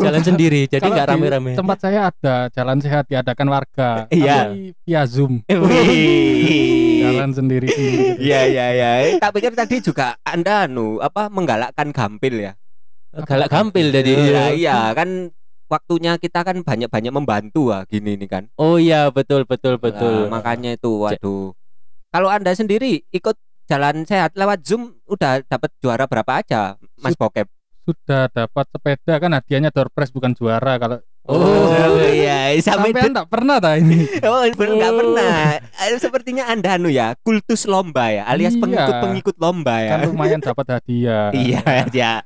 Jalan 0.00 0.24
sendiri, 0.24 0.64
jadi 0.64 0.80
nggak 0.88 1.08
rame-rame. 1.12 1.52
Tempat 1.52 1.78
saya 1.84 2.08
ada 2.08 2.48
jalan 2.48 2.80
sehat 2.80 3.04
diadakan 3.12 3.48
warga. 3.52 4.08
Iya. 4.08 4.56
Via 4.88 5.02
Zoom. 5.04 5.44
Wih. 5.44 7.04
Jalan 7.04 7.30
sendiri. 7.36 7.68
Iya, 8.16 8.40
iya, 8.48 8.66
iya. 8.72 8.90
Tak 9.20 9.36
pikir 9.36 9.52
tadi 9.52 9.84
juga 9.84 10.16
Anda 10.24 10.64
anu 10.64 10.96
apa 11.04 11.28
menggalakkan 11.28 11.92
gampil 11.92 12.40
ya. 12.40 12.52
Galak 13.12 13.52
gampil 13.52 13.92
jadi. 13.92 14.10
Iya, 14.16 14.44
iya, 14.56 14.78
kan 14.96 15.28
waktunya 15.70 16.16
kita 16.16 16.40
kan 16.42 16.64
banyak-banyak 16.64 17.12
membantu 17.12 17.70
ah 17.70 17.84
gini 17.84 18.16
nih 18.16 18.28
kan. 18.32 18.44
Oh 18.56 18.80
iya, 18.80 19.12
betul 19.12 19.44
betul 19.44 19.76
betul. 19.76 20.26
Nah, 20.30 20.40
makanya 20.40 20.74
itu 20.74 21.04
waduh. 21.04 21.52
Kalau 22.10 22.26
Anda 22.32 22.56
sendiri 22.56 23.06
ikut 23.12 23.36
jalan 23.70 24.02
sehat 24.02 24.34
lewat 24.34 24.66
Zoom 24.66 24.98
udah 25.06 25.46
dapat 25.46 25.70
juara 25.78 26.04
berapa 26.04 26.42
aja, 26.42 26.74
Mas 26.98 27.14
Bokep? 27.14 27.46
Sudah 27.80 28.26
dapat 28.26 28.66
sepeda 28.68 29.14
kan 29.16 29.30
hadiahnya 29.30 29.70
door 29.70 29.88
prize 29.88 30.10
bukan 30.10 30.34
juara 30.34 30.74
kalau 30.76 30.98
Oh, 31.30 31.70
iya, 32.10 32.56
sampai 32.58 32.90
sampai 32.90 33.12
enggak 33.12 33.28
pernah 33.30 33.60
dah 33.60 33.76
ini. 33.78 34.02
Oh, 34.26 34.40
bener 34.50 34.72
nggak 34.74 34.94
pernah. 34.98 35.34
Eh, 35.84 35.94
Sepertinya 36.00 36.48
Anda 36.48 36.74
anu 36.74 36.88
ya, 36.90 37.14
kultus 37.22 37.68
lomba 37.68 38.10
ya, 38.10 38.24
alias 38.26 38.56
Iya. 38.56 38.62
pengikut-pengikut 38.64 39.36
lomba 39.38 39.78
ya. 39.78 39.90
Kan 39.94 40.10
lumayan 40.10 40.40
dapat 40.42 40.80
hadiah. 40.80 41.30
Iya, 41.36 41.62
ya. 41.62 41.86
Iya 41.86 42.16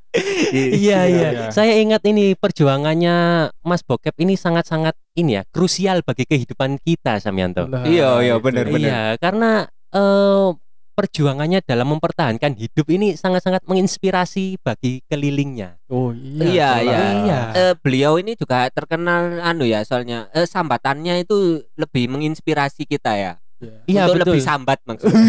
Iya, 0.55 1.01
iya. 1.05 1.29
iya. 1.37 1.47
Saya 1.51 1.77
ingat 1.77 2.01
ini 2.07 2.33
perjuangannya 2.33 3.51
Mas 3.61 3.85
Bokep 3.85 4.15
ini 4.17 4.39
sangat-sangat 4.39 4.97
ini 5.15 5.37
ya 5.37 5.43
krusial 5.51 6.01
bagi 6.01 6.25
kehidupan 6.25 6.81
kita 6.81 7.19
Samyanto. 7.21 7.67
Lah, 7.69 7.85
Iya, 7.85 8.25
iya, 8.25 8.35
itu. 8.39 8.45
bener, 8.47 8.65
bener. 8.71 8.89
Iya, 8.89 9.01
karena 9.19 9.51
eh, 9.91 10.49
perjuangannya 10.95 11.61
dalam 11.67 11.99
mempertahankan 11.99 12.55
hidup 12.55 12.87
ini 12.89 13.19
sangat-sangat 13.19 13.67
menginspirasi 13.67 14.63
bagi 14.63 15.03
kelilingnya. 15.11 15.83
Oh 15.91 16.15
iya. 16.15 16.47
Iya, 16.47 16.71
iya. 16.81 16.99
Iya. 17.27 17.41
Eh, 17.53 17.75
beliau 17.83 18.17
ini 18.23 18.39
juga 18.39 18.71
terkenal 18.71 19.43
anu 19.43 19.67
ya, 19.67 19.83
soalnya 19.83 20.31
eh, 20.31 20.47
sambatannya 20.47 21.27
itu 21.27 21.67
lebih 21.75 22.09
menginspirasi 22.15 22.87
kita 22.87 23.13
ya. 23.19 23.33
Iya. 23.59 23.75
Iya 23.91 24.03
Untuk 24.07 24.15
betul. 24.23 24.33
lebih 24.39 24.43
sambat 24.43 24.79
maksudnya. 24.87 25.21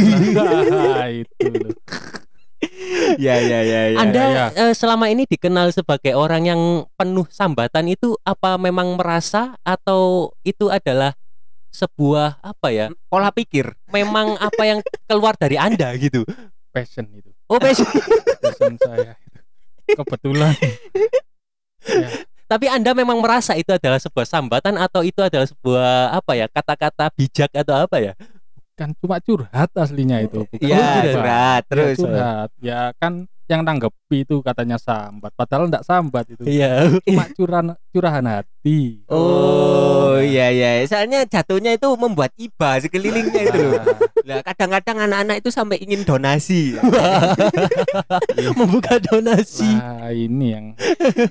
Nah, 0.96 1.10
itu 1.10 1.46
loh. 1.50 1.74
Iya, 3.16 3.36
iya, 3.42 3.60
iya, 3.62 3.82
iya. 3.94 3.98
Anda 4.00 4.24
iya. 4.32 4.46
eh, 4.54 4.74
selama 4.74 5.10
ini 5.12 5.28
dikenal 5.28 5.70
sebagai 5.76 6.14
orang 6.16 6.50
yang 6.50 6.62
penuh 6.98 7.28
sambatan 7.30 7.92
itu 7.92 8.18
apa 8.26 8.58
memang 8.58 8.98
merasa 8.98 9.58
atau 9.62 10.34
itu 10.42 10.72
adalah 10.72 11.14
sebuah 11.76 12.40
apa 12.40 12.72
ya? 12.72 12.88
pola 13.12 13.36
pikir. 13.36 13.76
Memang 13.92 14.40
apa 14.40 14.64
yang 14.64 14.80
keluar 15.04 15.36
dari 15.36 15.60
Anda 15.60 15.92
gitu. 16.00 16.24
Passion 16.72 17.12
itu. 17.12 17.28
Oh, 17.52 17.60
passion. 17.60 17.86
Passion 18.44 18.80
saya 18.80 19.20
itu. 19.20 19.40
Kebetulan. 20.00 20.56
ya, 22.02 22.10
Tapi 22.48 22.66
Anda 22.72 22.96
memang 22.96 23.20
merasa 23.20 23.54
itu 23.54 23.70
adalah 23.70 24.00
sebuah 24.00 24.26
sambatan 24.26 24.80
atau 24.80 25.04
itu 25.04 25.20
adalah 25.20 25.46
sebuah 25.46 26.16
apa 26.16 26.32
ya? 26.34 26.48
Kata-kata 26.48 27.12
bijak 27.14 27.52
atau 27.52 27.76
apa 27.76 28.00
ya? 28.00 28.14
kan 28.76 28.92
cuma 29.00 29.24
curhat 29.24 29.72
aslinya 29.72 30.20
itu 30.20 30.44
bukan 30.52 30.60
Iya, 30.60 31.16
curhat 31.16 31.64
Ya, 31.64 31.70
terus. 31.72 31.96
curhat 31.96 32.50
ya 32.60 32.92
kan 33.00 33.24
yang 33.46 33.62
nanggepi 33.62 34.26
itu 34.26 34.42
katanya 34.42 34.76
sambat 34.76 35.30
padahal 35.34 35.70
enggak 35.70 35.86
sambat 35.86 36.26
itu 36.28 36.42
Iya. 36.44 36.98
cuma 37.06 37.30
curahan 37.32 37.68
curahan 37.90 38.26
hati 38.26 39.06
Oh 39.06 40.18
iya 40.18 40.48
iya, 40.50 40.82
soalnya 40.86 41.28
jatuhnya 41.28 41.76
itu 41.76 41.92
membuat 41.94 42.32
iba 42.36 42.80
sekelilingnya 42.80 43.42
itu. 43.46 43.60
loh. 43.68 43.84
Nah, 44.24 44.40
Lah 44.40 44.44
kadang-kadang 44.48 44.98
anak-anak 45.04 45.44
itu 45.44 45.50
sampai 45.52 45.76
ingin 45.78 46.08
donasi. 46.08 46.80
Membuka 48.60 48.96
donasi. 49.02 49.68
Wah, 49.68 50.10
ini 50.10 50.46
yang 50.56 50.66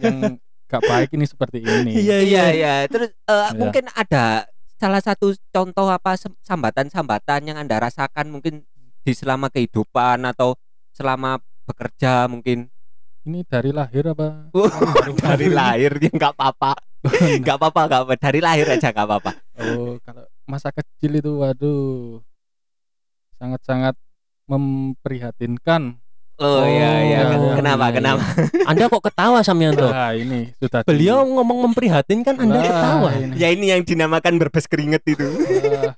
yang 0.00 0.36
gak 0.68 0.82
baik 0.84 1.10
ini 1.12 1.24
seperti 1.24 1.64
ini. 1.64 1.92
Iya, 1.96 2.18
Iya 2.20 2.44
iya. 2.52 2.74
Terus 2.86 3.10
eh, 3.10 3.32
Iya. 3.32 3.56
mungkin 3.56 3.84
ada 3.90 4.44
salah 4.76 5.00
satu 5.00 5.32
contoh 5.48 5.88
apa 5.88 6.14
sambatan-sambatan 6.44 7.40
yang 7.46 7.56
anda 7.56 7.78
rasakan 7.78 8.28
mungkin 8.28 8.66
di 9.00 9.12
selama 9.12 9.48
kehidupan 9.48 10.24
atau 10.26 10.56
selama 10.92 11.40
bekerja 11.64 12.26
mungkin 12.26 12.68
Ini 13.24 13.40
dari 13.42 13.70
lahir 13.70 14.04
apa? 14.06 14.52
Oh, 14.52 14.68
Baru-baru 14.94 15.16
dari 15.16 15.48
lahir 15.48 15.92
ya 15.96 16.10
nggak 16.14 16.32
apa-apa 16.34 16.72
nggak 17.40 17.56
apa-apa 17.56 17.80
nggak 17.84 18.00
apa 18.02 18.14
dari 18.18 18.40
lahir 18.40 18.66
aja 18.66 18.88
nggak 18.88 19.06
apa-apa 19.06 19.30
Oh, 19.56 19.96
kalau 20.00 20.24
masa 20.44 20.68
kecil 20.70 21.14
itu 21.14 21.32
waduh 21.36 22.20
sangat-sangat 23.34 23.96
memprihatinkan. 24.46 25.96
oh, 26.36 26.64
iya 26.64 26.90
iya 27.02 27.18
Oh, 27.30 27.54
kenapa 27.54 27.86
iya, 27.86 27.94
kenapa 27.94 28.24
Anda 28.68 28.88
kok 28.88 29.02
ketawa 29.02 29.38
Samyanto? 29.40 29.86
Nah, 29.86 30.12
ini 30.12 30.50
sudah 30.54 30.80
di- 30.80 30.88
Beliau 30.88 31.22
ngomong 31.24 31.70
memprihatinkan 31.70 32.34
Anda 32.36 32.56
Lah, 32.56 32.66
ketawa. 32.66 33.08
ini. 33.14 33.34
ya 33.36 33.48
ini 33.48 33.66
yang 33.68 33.82
dinamakan 33.82 34.36
berbes 34.36 34.64
keringet 34.64 35.04
itu 35.06 35.22
Eh, 35.24 35.92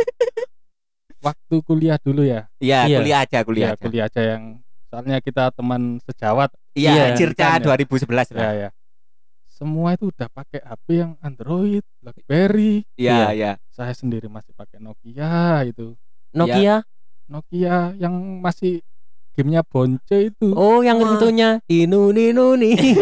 waktu 1.19 1.55
kuliah 1.61 1.97
dulu 1.97 2.23
ya. 2.23 2.47
ya 2.59 2.85
Iya. 2.85 2.99
kuliah 2.99 3.19
aja 3.21 3.39
kuliah 3.41 3.71
Kuliah 3.73 3.73
aja 3.73 3.83
kuliah 3.83 4.05
aja 4.07 4.23
yang 4.29 4.43
soalnya 4.97 5.21
kita 5.21 5.53
teman 5.53 6.01
sejawat 6.09 6.49
iya 6.73 7.13
Iya, 7.13 7.21
Circa 7.21 7.61
kan 7.61 7.61
ya. 7.61 7.77
2011 7.85 8.33
ya 8.33 8.37
lah 8.41 8.53
ya. 8.57 8.69
Semua 9.45 9.93
itu 9.93 10.09
udah 10.09 10.29
pakai 10.33 10.65
HP 10.65 10.87
yang 10.97 11.13
Android, 11.21 11.85
BlackBerry. 12.01 12.89
iya 12.97 13.29
iya 13.37 13.53
Saya 13.69 13.93
sendiri 13.93 14.33
masih 14.33 14.57
pakai 14.57 14.81
Nokia 14.81 15.69
itu. 15.69 16.01
Nokia. 16.33 16.81
Nokia 17.29 17.93
yang 18.01 18.41
masih 18.41 18.81
gamenya 19.37 19.61
bonce 19.61 20.33
itu. 20.33 20.57
Oh, 20.57 20.81
yang 20.81 20.97
Wah. 20.97 21.13
itunya 21.21 21.61
Dinu 21.69 22.09
Ninu 22.09 22.57
nih. 22.57 22.97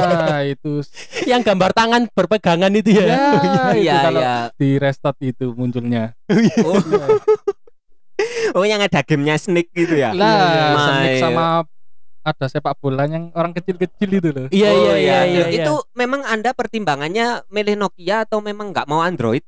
Ah, 0.00 0.40
itu 0.40 0.80
yang 1.30 1.44
gambar 1.44 1.76
tangan 1.76 2.08
berpegangan 2.16 2.72
itu 2.72 2.96
ya. 2.96 3.04
ya, 3.12 3.20
itu 3.44 3.84
iya 3.84 3.96
kalau 4.08 4.20
iya 4.24 4.36
di 4.56 4.68
restart 4.80 5.20
itu 5.20 5.52
munculnya. 5.52 6.16
oh, 6.64 6.80
oh 8.52 8.64
yang 8.64 8.80
ada 8.80 9.00
gamenya 9.00 9.36
Snake 9.36 9.70
gitu 9.70 9.94
ya 9.94 10.12
Lah, 10.12 10.76
Sonic 10.80 11.10
iya. 11.10 11.20
sama 11.20 11.44
ada 12.20 12.46
sepak 12.46 12.74
bola 12.76 13.06
yang 13.06 13.30
orang 13.32 13.52
kecil-kecil 13.52 14.10
itu 14.12 14.28
loh. 14.30 14.46
Iya 14.50 14.68
Oh, 14.68 14.98
iya 14.98 15.22
iya 15.22 15.44
iya. 15.46 15.62
itu 15.62 15.74
memang 15.94 16.26
anda 16.26 16.50
pertimbangannya 16.50 17.46
milih 17.46 17.78
Nokia 17.78 18.26
atau 18.26 18.40
memang 18.40 18.70
nggak 18.70 18.86
mau 18.86 18.98
Android 19.00 19.46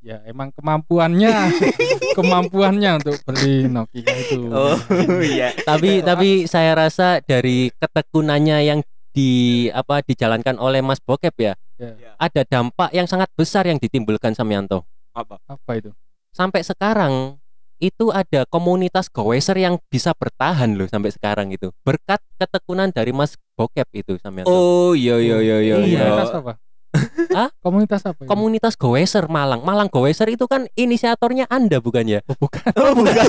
Ya 0.00 0.22
emang 0.22 0.50
kemampuannya, 0.52 1.34
kemampuannya 2.18 2.90
untuk 2.98 3.18
beli 3.22 3.66
Nokia 3.66 4.06
itu. 4.06 4.46
oh 4.48 4.78
iya 5.20 5.50
tapi 5.62 5.98
tapi 6.00 6.46
saya 6.46 6.74
rasa 6.74 7.18
dari 7.20 7.70
ketekunannya 7.74 8.58
yang 8.64 8.80
di 9.10 9.30
apa 9.70 10.02
dijalankan 10.02 10.58
oleh 10.58 10.78
Mas 10.80 11.00
Bokep 11.00 11.32
ya, 11.36 11.54
Ya. 11.76 11.92
ada 12.16 12.40
dampak 12.42 12.88
yang 12.90 13.04
sangat 13.04 13.28
besar 13.32 13.64
yang 13.64 13.76
ditimbulkan 13.76 14.32
Samyanto. 14.32 14.84
apa 15.10 15.36
Apa 15.44 15.72
itu? 15.74 15.92
Sampai 16.30 16.60
sekarang 16.60 17.40
itu 17.78 18.08
ada 18.08 18.44
komunitas 18.44 19.06
goweser 19.06 19.54
yang 19.54 19.76
bisa 19.86 20.12
bertahan 20.12 20.72
loh 20.72 20.86
sampai 20.86 21.10
sekarang 21.10 21.50
itu 21.50 21.70
berkat 21.80 22.18
ketekunan 22.36 22.88
dari 22.88 23.10
Mas 23.10 23.34
Bokep 23.52 23.88
itu 23.92 24.16
Samyanto. 24.16 24.48
oh 24.48 24.92
iya 24.92 25.16
iya 25.16 25.36
iya 25.38 25.56
iya 25.60 25.76
Iya. 25.78 26.00
Komunitas 26.02 26.32
apa? 26.32 26.52
Hah? 27.36 27.48
Komunitas 27.58 28.02
apa? 28.02 28.20
itu? 28.20 28.28
Komunitas 28.28 28.74
goweser 28.74 29.24
Malang. 29.26 29.60
Malang 29.60 29.86
goweser 29.86 30.24
itu 30.26 30.44
kan 30.44 30.64
inisiatornya 30.72 31.44
Anda 31.46 31.76
bukan 31.78 32.04
ya? 32.06 32.20
Oh, 32.24 32.36
bukan, 32.38 32.72
oh 32.74 32.92
bukan 32.94 33.26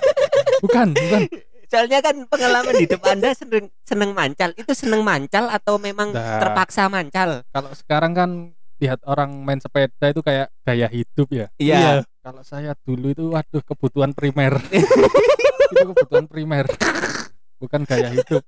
bukan, 0.62 0.88
bukan. 0.92 1.20
soalnya 1.66 1.98
kan 1.98 2.26
pengalaman 2.26 2.74
hidup 2.76 2.98
anda 3.04 3.30
seneng 3.30 3.70
seneng 3.80 4.10
mancal 4.10 4.50
itu 4.52 4.74
seneng 4.74 5.00
mancal 5.00 5.46
atau 5.48 5.78
memang 5.78 6.10
Nah. 6.10 6.38
terpaksa 6.38 6.86
mancal 6.86 7.46
Kalau 7.48 7.70
sekarang 7.72 8.12
kan 8.12 8.30
lihat 8.80 9.04
orang 9.04 9.30
main 9.44 9.60
sepeda 9.60 10.08
itu 10.08 10.24
kayak 10.24 10.48
gaya 10.64 10.88
hidup 10.88 11.28
ya. 11.28 11.46
iya 11.60 12.00
Kalau 12.20 12.40
saya 12.40 12.72
dulu 12.84 13.12
itu 13.12 13.28
waduh 13.28 13.60
kebutuhan 13.60 14.16
primer. 14.16 14.56
itu 15.72 15.84
kebutuhan 15.92 16.24
primer. 16.26 16.64
Bukan 17.60 17.84
gaya 17.84 18.08
hidup. 18.10 18.40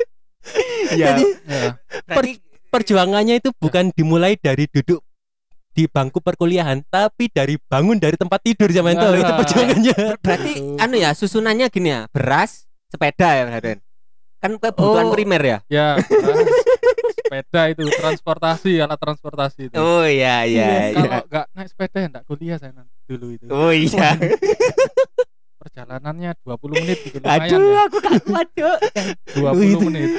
iya 0.92 1.20
Ya. 1.44 1.76
berarti 2.08 2.40
Perjuangannya 2.72 3.36
itu 3.36 3.52
bukan 3.60 3.92
dimulai 3.92 4.40
dari 4.40 4.64
duduk 4.64 5.04
di 5.76 5.84
bangku 5.84 6.24
perkuliahan, 6.24 6.80
tapi 6.88 7.28
dari 7.28 7.60
bangun 7.60 8.00
dari 8.00 8.16
tempat 8.16 8.40
tidur 8.40 8.72
Samyanto. 8.72 9.12
Nah. 9.12 9.20
Itu 9.20 9.32
perjuangannya. 9.36 9.96
berarti 10.24 10.52
anu 10.80 10.96
ya 10.96 11.12
susunannya 11.12 11.68
gini 11.68 11.92
ya 11.92 12.00
beras 12.08 12.64
sepeda 12.88 13.28
ya 13.36 13.44
Raden 13.48 13.80
kan 14.42 14.52
kebutuhan 14.56 15.06
Oh. 15.06 15.12
primer 15.12 15.38
ya 15.40 15.58
Ya, 15.66 15.86
sepeda 17.16 17.62
itu 17.68 17.86
transportasi, 17.88 18.76
alat 18.76 18.98
transportasi 18.98 19.70
itu. 19.70 19.74
oh 19.74 20.02
iya 20.02 20.42
iya 20.42 20.90
iya 20.90 20.92
Kalau 20.92 21.24
nggak 21.24 21.46
naik 21.52 21.68
sepeda 21.68 21.96
ya 21.96 22.08
nggak 22.10 22.24
kuliah 22.26 22.56
saya 22.56 22.72
nanti 22.74 22.92
dulu 23.06 23.26
itu. 23.30 23.46
oh 23.46 23.70
iya 23.70 24.18
Perjalanannya 25.54 26.30
20 26.42 26.58
menit 26.76 26.98
gitu 27.06 27.16
lumayan 27.18 27.46
aduh 27.46 27.62
ya. 27.62 27.82
aku 27.86 27.96
kuat 28.24 28.48
Cuk. 28.50 28.78
20 29.38 29.86
menit. 29.86 30.10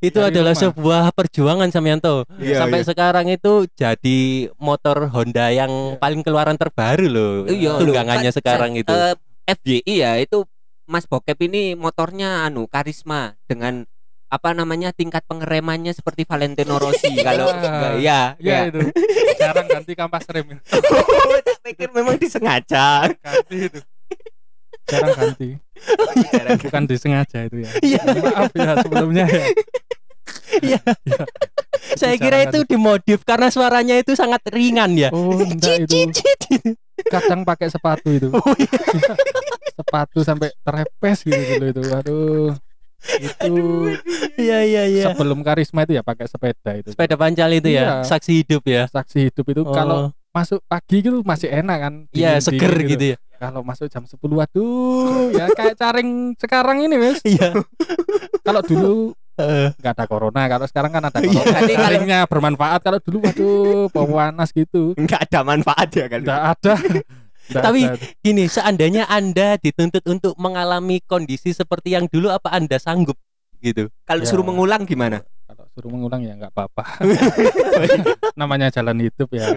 Itu 0.00 0.18
Dari 0.18 0.32
adalah 0.32 0.50
rumah. 0.50 0.62
sebuah 0.66 1.02
perjuangan 1.12 1.68
Samyanto. 1.68 2.24
Iya, 2.34 2.58
Sampai 2.58 2.82
iya. 2.82 2.88
sekarang 2.88 3.26
itu 3.28 3.52
jadi 3.70 4.20
motor 4.56 5.06
Honda 5.08 5.52
yang 5.52 5.70
Iya. 5.70 5.96
paling 5.96 6.20
keluaran 6.20 6.56
terbaru 6.56 7.06
loh. 7.06 7.34
Iya. 7.46 7.78
Tunggangannya 7.78 8.32
sekarang 8.32 8.74
itu. 8.74 8.90
eh, 8.90 9.14
FJI 9.46 9.94
ya 9.96 10.12
itu 10.16 10.42
Mas 10.90 11.06
Bokep 11.06 11.38
ini 11.46 11.78
motornya 11.78 12.42
anu 12.42 12.66
karisma 12.66 13.38
dengan 13.46 13.86
apa 14.30 14.50
namanya 14.54 14.90
tingkat 14.90 15.22
pengeremannya 15.30 15.94
seperti 15.94 16.26
Valentino 16.26 16.82
Rossi 16.82 17.14
kalau 17.26 17.46
enggak 17.54 18.02
ya 18.02 18.34
Ya 18.42 18.66
itu. 18.66 18.82
Jarang 19.38 19.70
ganti 19.70 19.94
kampas 19.94 20.26
rem. 20.34 20.58
itu. 20.58 20.58
tak 21.46 21.58
pikir 21.62 21.88
memang 21.94 22.18
disengaja 22.18 23.06
Ganti 23.06 23.56
itu. 23.70 23.80
Jarang 24.90 25.14
ganti. 25.14 25.48
Bukan 26.66 26.82
disengaja 26.90 27.46
itu 27.46 27.62
ya. 27.62 27.70
Iya. 27.86 28.02
Maaf 28.10 28.50
ya 28.50 28.70
sebelumnya 28.82 29.24
ya. 29.30 30.78
Saya 31.94 32.14
kira 32.18 32.50
itu 32.50 32.66
dimodif 32.66 33.22
karena 33.22 33.46
suaranya 33.50 33.94
itu 33.94 34.18
sangat 34.18 34.42
ringan 34.50 34.94
ya. 34.98 35.14
Oh, 35.14 35.38
enggak 35.38 35.86
itu. 35.86 36.10
Kadang 37.10 37.42
pakai 37.42 37.66
sepatu 37.66 38.08
itu. 38.08 38.28
Oh, 38.36 38.54
iya. 38.54 38.70
sepatu 39.76 40.20
sampai 40.20 40.52
terepes 40.56 41.18
gitu 41.20 41.36
dulu 41.36 41.66
itu. 41.66 41.82
Aduh. 41.90 42.50
Itu 43.00 43.52
Iya 44.36 44.58
iya 44.62 44.82
iya. 44.86 45.04
sebelum 45.08 45.40
karisma 45.40 45.82
itu 45.82 45.96
ya 45.96 46.02
pakai 46.02 46.28
sepeda 46.28 46.76
itu. 46.76 46.92
Sepeda 46.92 47.16
pancal 47.16 47.48
itu 47.50 47.68
ya, 47.68 47.82
Iya. 47.82 47.94
saksi 48.04 48.44
hidup 48.44 48.62
ya. 48.64 48.84
Saksi 48.86 49.28
hidup 49.28 49.46
itu 49.48 49.62
kalau 49.66 50.12
Oh, 50.12 50.12
masuk 50.30 50.60
pagi 50.64 51.00
gitu 51.00 51.24
masih 51.24 51.50
enak 51.50 51.78
kan. 51.80 51.94
iya 52.12 52.36
seger 52.38 52.70
gitu 52.86 53.04
ya. 53.12 53.18
Kalau 53.40 53.64
masuk 53.64 53.88
jam 53.88 54.04
10 54.04 54.20
waduh 54.36 55.32
ya 55.32 55.48
kayak 55.50 55.74
caring 55.74 56.36
sekarang 56.36 56.84
ini 56.84 56.94
wes. 56.94 57.24
Iya. 57.24 57.56
Kalau 58.44 58.60
dulu 58.60 59.16
nggak 59.76 59.92
ada 59.92 60.04
corona, 60.04 60.42
kalau 60.46 60.66
sekarang 60.66 60.90
kan 60.90 61.02
ada 61.04 61.18
Iya, 61.18 61.28
corona. 61.30 61.44
berarti 61.46 61.74
kalau- 61.74 62.28
bermanfaat. 62.28 62.80
Kalau 62.80 62.98
dulu 62.98 63.18
waduh 63.20 63.86
pewanas 63.88 64.50
gitu. 64.50 64.92
enggak 64.94 65.20
ada 65.24 65.40
manfaat 65.42 65.88
ya 65.90 66.06
kan 66.06 66.20
Nggak 66.20 66.42
ada. 66.54 66.74
Nggak 67.50 67.64
Tapi- 67.66 67.82
ada. 67.82 67.98
Gini, 68.20 68.44
seandainya 68.46 69.04
Anda 69.06 69.56
dituntut 69.56 70.06
untuk 70.06 70.34
mengalami 70.36 71.02
kondisi 71.02 71.50
seperti 71.50 71.92
yang 71.92 72.06
dulu 72.06 72.30
apa 72.30 72.50
Anda 72.50 72.78
sanggup 72.78 73.18
gitu? 73.58 73.90
kalau 74.02 74.22
Ya. 74.22 74.28
suruh 74.28 74.46
mengulang 74.46 74.86
gimana 74.86 75.20
kalau 75.44 75.66
suruh 75.74 75.90
mengulang 75.90 76.22
ya 76.22 76.38
nggak 76.38 76.54
apa-apa. 76.54 76.84
Namanya 78.38 78.70
jalan 78.70 79.02
hidup 79.02 79.28
ya. 79.30 79.50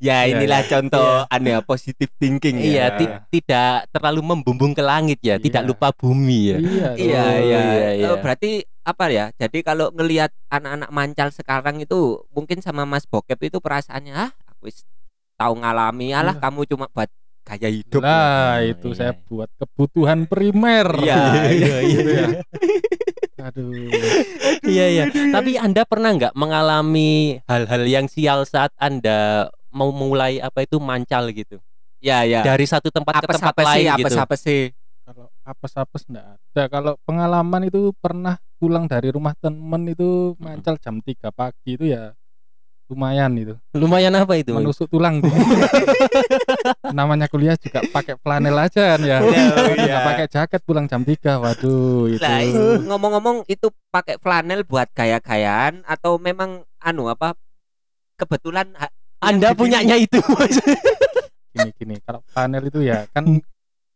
ya 0.00 0.26
inilah 0.26 0.60
iya. 0.60 0.68
contoh 0.68 1.22
ya 1.24 1.58
positive 1.62 2.10
thinking 2.18 2.58
ya 2.58 2.66
Iya, 2.66 2.86
ti- 2.98 3.12
tidak 3.38 3.86
terlalu 3.88 4.34
membumbung 4.34 4.74
ke 4.74 4.82
langit 4.82 5.22
ya, 5.22 5.38
tidak 5.38 5.62
Iya. 5.64 5.70
lupa 5.70 5.88
bumi 5.94 6.38
ya. 6.50 6.58
Iya. 6.58 6.88
Iya, 6.98 7.22
Oh, 7.22 7.30
iya. 7.38 7.60
iya, 7.62 7.88
iya. 7.94 8.08
Eh, 8.10 8.16
berarti 8.18 8.50
apa 8.88 9.12
ya? 9.12 9.28
Jadi 9.36 9.60
kalau 9.60 9.92
ngelihat 9.92 10.32
anak-anak 10.48 10.88
mancal 10.88 11.28
sekarang 11.28 11.76
itu 11.78 12.24
mungkin 12.32 12.64
sama 12.64 12.88
Mas 12.88 13.04
Bokep 13.04 13.36
itu 13.44 13.60
perasaannya, 13.60 14.16
ah, 14.16 14.32
aku 14.48 14.72
tahu 15.36 15.60
ngalami, 15.60 16.16
alah 16.16 16.32
Iya. 16.34 16.42
kamu 16.42 16.60
cuma 16.66 16.86
buat 16.88 17.10
gaya 17.44 17.68
hidup. 17.68 18.00
ya." 18.00 18.08
Lah 18.08 18.56
Oh, 18.58 18.64
itu 18.64 18.88
iya. 18.90 18.96
saya 18.96 19.12
buat 19.14 19.50
kebutuhan 19.54 20.24
primer. 20.24 20.88
Iya, 20.98 21.20
iya, 21.52 21.76
Gitu 21.92 22.10
ya. 22.10 22.26
Aduh. 23.48 23.70
Iya, 24.66 24.86
iya. 24.90 25.04
Tapi 25.08 25.54
Anda 25.54 25.86
pernah 25.86 26.10
nggak 26.10 26.34
mengalami 26.34 27.38
hal-hal 27.46 27.82
yang 27.86 28.06
sial 28.10 28.42
saat 28.42 28.74
Anda 28.74 29.46
mau 29.70 29.92
mulai 29.92 30.40
apa 30.40 30.64
itu 30.64 30.80
mancal 30.80 31.30
gitu? 31.30 31.60
Ya 31.98 32.22
ya. 32.22 32.46
dari 32.46 32.62
satu 32.62 32.94
tempat 32.94 33.18
ke 33.18 33.26
Apes 33.26 33.34
tempat 33.38 33.54
apa 33.58 33.62
lain 33.74 33.74
sih? 33.74 33.90
gitu. 33.90 34.06
Apes 34.06 34.16
apa 34.16 34.34
sih? 34.34 34.60
Kalau 35.08 35.32
apes-apes 35.40 36.04
enggak 36.12 36.36
ada. 36.36 36.62
Kalau 36.68 36.92
pengalaman 37.08 37.64
itu 37.64 37.96
pernah 37.96 38.36
pulang 38.60 38.84
dari 38.84 39.08
rumah 39.08 39.32
temen 39.40 39.88
itu 39.88 40.36
mancal 40.36 40.76
jam 40.76 41.00
3 41.00 41.32
pagi 41.32 41.80
itu 41.80 41.88
ya 41.88 42.12
lumayan 42.92 43.32
itu. 43.40 43.56
Lumayan 43.72 44.12
apa 44.20 44.36
itu? 44.36 44.52
Menusuk 44.52 44.92
tulang. 44.92 45.24
Namanya 46.98 47.24
kuliah 47.32 47.56
juga 47.56 47.80
pakai 47.88 48.20
flanel 48.20 48.52
aja 48.60 48.96
kan 48.96 49.00
ya. 49.00 49.24
Iya. 49.24 49.44
Nggak 49.80 50.04
pakai 50.12 50.26
jaket 50.28 50.60
pulang 50.68 50.84
jam 50.84 51.00
3. 51.00 51.40
Waduh, 51.40 52.12
itu. 52.12 52.28
Ngomong-ngomong 52.84 53.48
itu 53.48 53.72
pakai 53.88 54.20
flanel 54.20 54.60
buat 54.68 54.92
gaya-gayaan 54.92 55.88
atau 55.88 56.20
memang 56.20 56.68
anu 56.84 57.08
apa 57.08 57.32
kebetulan 58.20 58.76
Anda 59.24 59.56
punyanya 59.56 59.96
itu. 59.96 60.20
Gini 61.56 61.72
gini. 61.80 61.96
Kalau 62.04 62.20
flanel 62.28 62.68
itu 62.68 62.84
ya 62.84 63.08
kan 63.16 63.40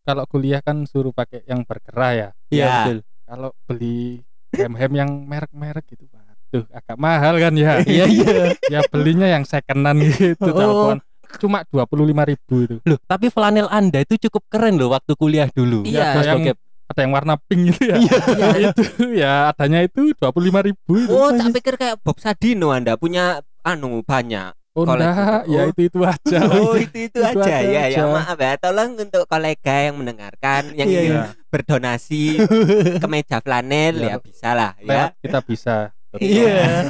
kalau 0.02 0.24
kuliah 0.26 0.60
kan 0.60 0.82
suruh 0.84 1.10
pakai 1.10 1.46
yang 1.46 1.62
bergerah 1.62 2.12
ya. 2.12 2.28
Iya 2.48 2.58
Ya. 2.58 2.70
betul. 2.84 2.98
Kalau 3.22 3.50
beli 3.64 4.20
hem-hem 4.52 4.92
yang 4.92 5.10
merek-merek 5.24 5.84
gitu, 5.88 6.04
waduh 6.10 6.64
agak 6.70 6.96
mahal 6.96 7.34
kan 7.38 7.54
ya. 7.54 7.80
Iya 7.88 8.04
iya. 8.06 8.34
ya 8.68 8.80
belinya 8.84 9.24
yang 9.26 9.42
secondan 9.42 9.96
gitu 9.98 10.36
Oh. 10.44 10.52
telepon 10.52 10.98
cuma 11.40 11.64
dua 11.64 11.88
puluh 11.88 12.04
lima 12.04 12.28
ribu 12.28 12.60
itu 12.60 12.76
Loh, 12.84 13.00
tapi 13.02 13.32
flanel 13.32 13.64
Anda 13.72 14.04
itu 14.04 14.20
cukup 14.20 14.52
keren 14.52 14.76
loh 14.76 14.92
waktu 14.92 15.16
kuliah 15.16 15.48
dulu. 15.48 15.80
Iya. 15.82 16.12
Mas 16.12 16.28
yang 16.28 16.44
Bokep. 16.44 16.56
ada 16.92 17.00
yang 17.00 17.12
warna 17.16 17.34
pink 17.40 17.60
gitu 17.72 17.82
ya 17.88 17.96
Iya. 17.96 18.16
itu 18.68 18.82
ya 19.16 19.32
adanya 19.48 19.80
itu 19.80 20.12
dua 20.12 20.28
puluh 20.28 20.52
lima 20.52 20.60
ribu 20.60 20.92
itu 20.92 21.08
Oh, 21.08 21.32
tak 21.32 21.56
pikir 21.56 21.74
kayak 21.80 21.96
Bob 22.04 22.20
Sadino 22.20 22.68
Anda 22.68 23.00
punya 23.00 23.40
anu 23.64 24.04
banyak. 24.04 24.52
Oh 24.72 24.84
ya 24.88 25.44
Oh. 25.44 25.68
itu 25.68 25.80
itu 25.86 26.00
aja 26.00 26.38
Oh, 26.56 26.72
itu 26.74 27.12
itu, 27.12 27.18
Itu 27.20 27.38
aja 27.38 27.60
aja, 27.60 27.82
ya. 27.84 27.84
Ya 27.92 28.04
maaf 28.08 28.36
ya. 28.36 28.56
Tolong 28.56 28.96
untuk 28.96 29.24
kolega 29.26 29.74
yang 29.84 30.00
mendengarkan 30.00 30.72
yang 30.72 30.88
Iya, 30.88 31.00
ingin 31.02 31.16
iya. 31.18 31.24
berdonasi 31.48 32.40
kemeja 33.02 33.38
flanel 33.38 33.94
Iya. 34.00 34.08
ya 34.08 34.16
bisa 34.18 34.48
lah 34.52 34.72
ya. 34.80 35.12
Kita 35.18 35.38
bisa 35.40 35.76
Iya. 36.16 36.88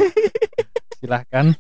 silahkan 0.97 1.55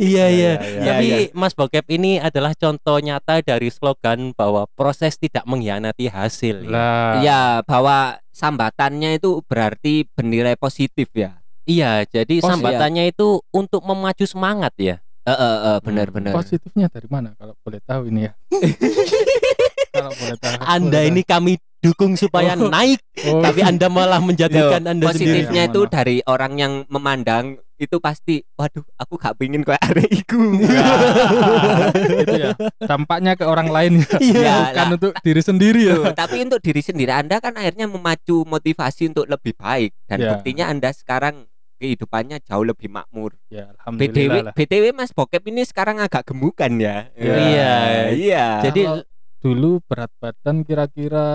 Iya 0.00 0.32
iya. 0.32 0.52
iya, 0.56 0.80
Tapi 0.80 1.06
iya. 1.06 1.18
Mas 1.36 1.52
Bokep 1.52 1.84
ini 1.88 2.16
adalah 2.16 2.56
contoh 2.56 2.96
nyata 2.98 3.44
dari 3.44 3.68
slogan 3.68 4.32
bahwa 4.32 4.64
proses 4.72 5.20
tidak 5.20 5.44
mengkhianati 5.44 6.08
hasil. 6.08 6.64
ya. 6.64 6.72
lah 6.72 7.12
Ya, 7.20 7.40
bahwa 7.68 8.16
sambatannya 8.32 9.20
itu 9.20 9.44
berarti 9.44 10.08
bernilai 10.08 10.56
positif 10.56 11.12
ya. 11.12 11.36
Iya, 11.68 12.02
jadi 12.04 12.40
Pos- 12.40 12.48
sambatannya 12.48 13.04
itu 13.06 13.44
untuk 13.50 13.84
memacu 13.84 14.24
semangat 14.24 14.72
ya. 14.74 14.96
Eh, 15.22 15.30
eh, 15.30 15.36
eh, 15.66 15.78
benar 15.78 16.08
Hmm, 16.08 16.16
benar. 16.18 16.32
positifnya 16.34 16.88
dari 16.88 17.04
mana 17.06 17.36
kalau 17.36 17.52
boleh 17.58 17.84
tahu 17.84 18.08
ini 18.08 18.24
ya 18.24 18.32
kalau 19.92 20.08
boleh 20.10 20.36
tahu 20.38 20.56
Anda 20.58 20.88
boleh 20.98 21.04
ini 21.06 21.20
kami 21.22 21.52
dukung 21.78 22.16
supaya 22.16 22.56
Oh. 22.56 22.66
naik, 22.66 22.96
oh, 23.28 23.38
tapi 23.38 23.60
Anda 23.60 23.86
malah 23.86 24.18
menjatuhkan 24.18 24.82
Anda 24.82 25.04
sendiri. 25.06 25.44
Positifnya 25.44 25.62
Yang 25.62 25.70
itu 25.70 25.80
mana? 25.80 25.92
dari 25.92 26.16
orang 26.24 26.52
yang 26.56 26.72
memandang 26.88 27.44
itu 27.76 27.96
pasti 27.98 28.40
waduh 28.52 28.82
aku 28.96 29.14
gak 29.14 29.36
pingin 29.36 29.62
kayak 29.62 29.78
arek 29.84 30.08
iku. 30.08 30.40
itu 32.18 32.34
ya 32.34 32.50
dampaknya 32.80 33.32
ke 33.34 33.44
orang 33.44 33.68
lain 33.68 33.92
ya 34.00 34.08
Iya, 34.18 34.54
bukan 34.64 34.74
lah. 34.82 34.96
untuk 34.96 35.12
diri 35.20 35.42
sendiri 35.44 35.80
ya 35.84 35.96
tapi 36.12 36.36
untuk 36.40 36.58
diri 36.58 36.80
sendiri 36.80 37.12
Anda 37.12 37.36
kan 37.36 37.52
akhirnya 37.52 37.84
memacu 37.84 38.42
motivasi 38.42 39.12
untuk 39.12 39.28
lebih 39.28 39.54
baik 39.54 39.92
dan 40.04 40.18
Ya. 40.18 40.28
buktinya 40.32 40.64
Anda 40.66 40.90
sekarang 40.90 41.46
kehidupannya 41.78 42.42
jauh 42.42 42.62
lebih 42.62 42.90
makmur. 42.90 43.38
ya 43.48 43.70
BTW 43.70 43.78
alhamdulillah 43.78 44.42
lah 44.44 44.52
BTW 44.52 44.84
Mas 44.92 45.10
Bokep 45.10 45.46
ini 45.46 45.62
sekarang 45.62 45.98
agak 45.98 46.26
gemukan 46.26 46.68
ya. 46.76 47.06
Ya. 47.14 47.34
Iya. 47.38 47.72
Iya. 48.12 48.46
Jadi 48.66 48.82
Kalau 48.82 49.02
dulu 49.38 49.70
berat 49.86 50.10
badan 50.18 50.66
kira-kira 50.66 51.26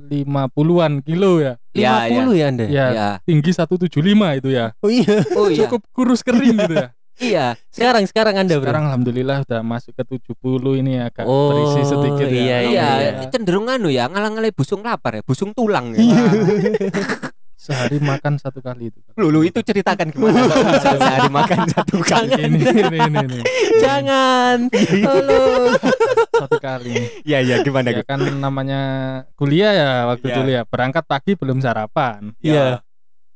50-an 0.00 1.02
kilo 1.02 1.42
ya. 1.42 1.58
Ya, 1.74 2.06
50 2.06 2.32
ya 2.32 2.46
Anda? 2.48 2.64
Ya, 2.64 2.86
ya. 2.88 3.08
tinggi 3.22 3.50
175 3.50 3.90
itu 4.38 4.48
ya. 4.48 4.70
Oh 4.78 4.86
iya. 4.88 5.18
Oh 5.34 5.50
iya. 5.50 5.66
Cukup 5.66 5.82
kurus 5.90 6.22
kering 6.22 6.54
gitu 6.56 6.74
ya. 6.76 6.88
Iya. 7.18 7.58
Sekarang 7.74 8.06
sekarang 8.06 8.38
Anda 8.38 8.62
bro. 8.62 8.70
Sekarang 8.70 8.94
alhamdulillah 8.94 9.42
udah 9.42 9.58
masuk 9.66 9.90
ke 9.90 10.06
70 10.06 10.38
ini 10.78 11.02
agak 11.02 11.26
Oh, 11.26 11.50
berisi 11.50 11.82
sedikit 11.82 12.30
ya. 12.30 12.38
iya, 12.38 12.58
Iya, 12.62 12.62
Alhamdulillah. 12.86 13.30
cenderung 13.34 13.66
anu 13.66 13.90
ya, 13.90 14.06
ngalang-ngalai 14.06 14.54
busung 14.54 14.86
lapar 14.86 15.18
ya, 15.18 15.22
busung 15.26 15.50
tulang 15.50 15.98
ya. 15.98 15.98
Iya. 15.98 16.14
Sehari 17.68 18.00
makan 18.00 18.40
satu 18.40 18.64
kali 18.64 18.88
itu. 18.88 18.96
Lulu 19.20 19.44
itu 19.44 19.60
ceritakan 19.60 20.08
gimana 20.08 20.40
sehari 20.80 21.28
makan 21.28 21.68
satu 21.68 22.00
kali. 22.00 22.32
Ini 22.32 22.64
ini 22.64 22.96
ini, 22.96 23.18
ini. 23.28 23.40
Jangan. 23.84 24.72
Halo. 25.04 25.42
Satu 26.32 26.56
kali. 26.56 26.96
Iya, 27.28 27.44
iya 27.44 27.56
gimana 27.60 27.92
Ya 27.92 28.00
kan 28.08 28.24
namanya 28.24 28.80
kuliah 29.36 29.76
ya 29.76 29.90
waktu 30.08 30.32
Iya. 30.32 30.36
dulu 30.40 30.48
ya. 30.48 30.62
Berangkat 30.64 31.04
pagi 31.04 31.36
belum 31.36 31.60
sarapan. 31.60 32.32
Iya. 32.40 32.80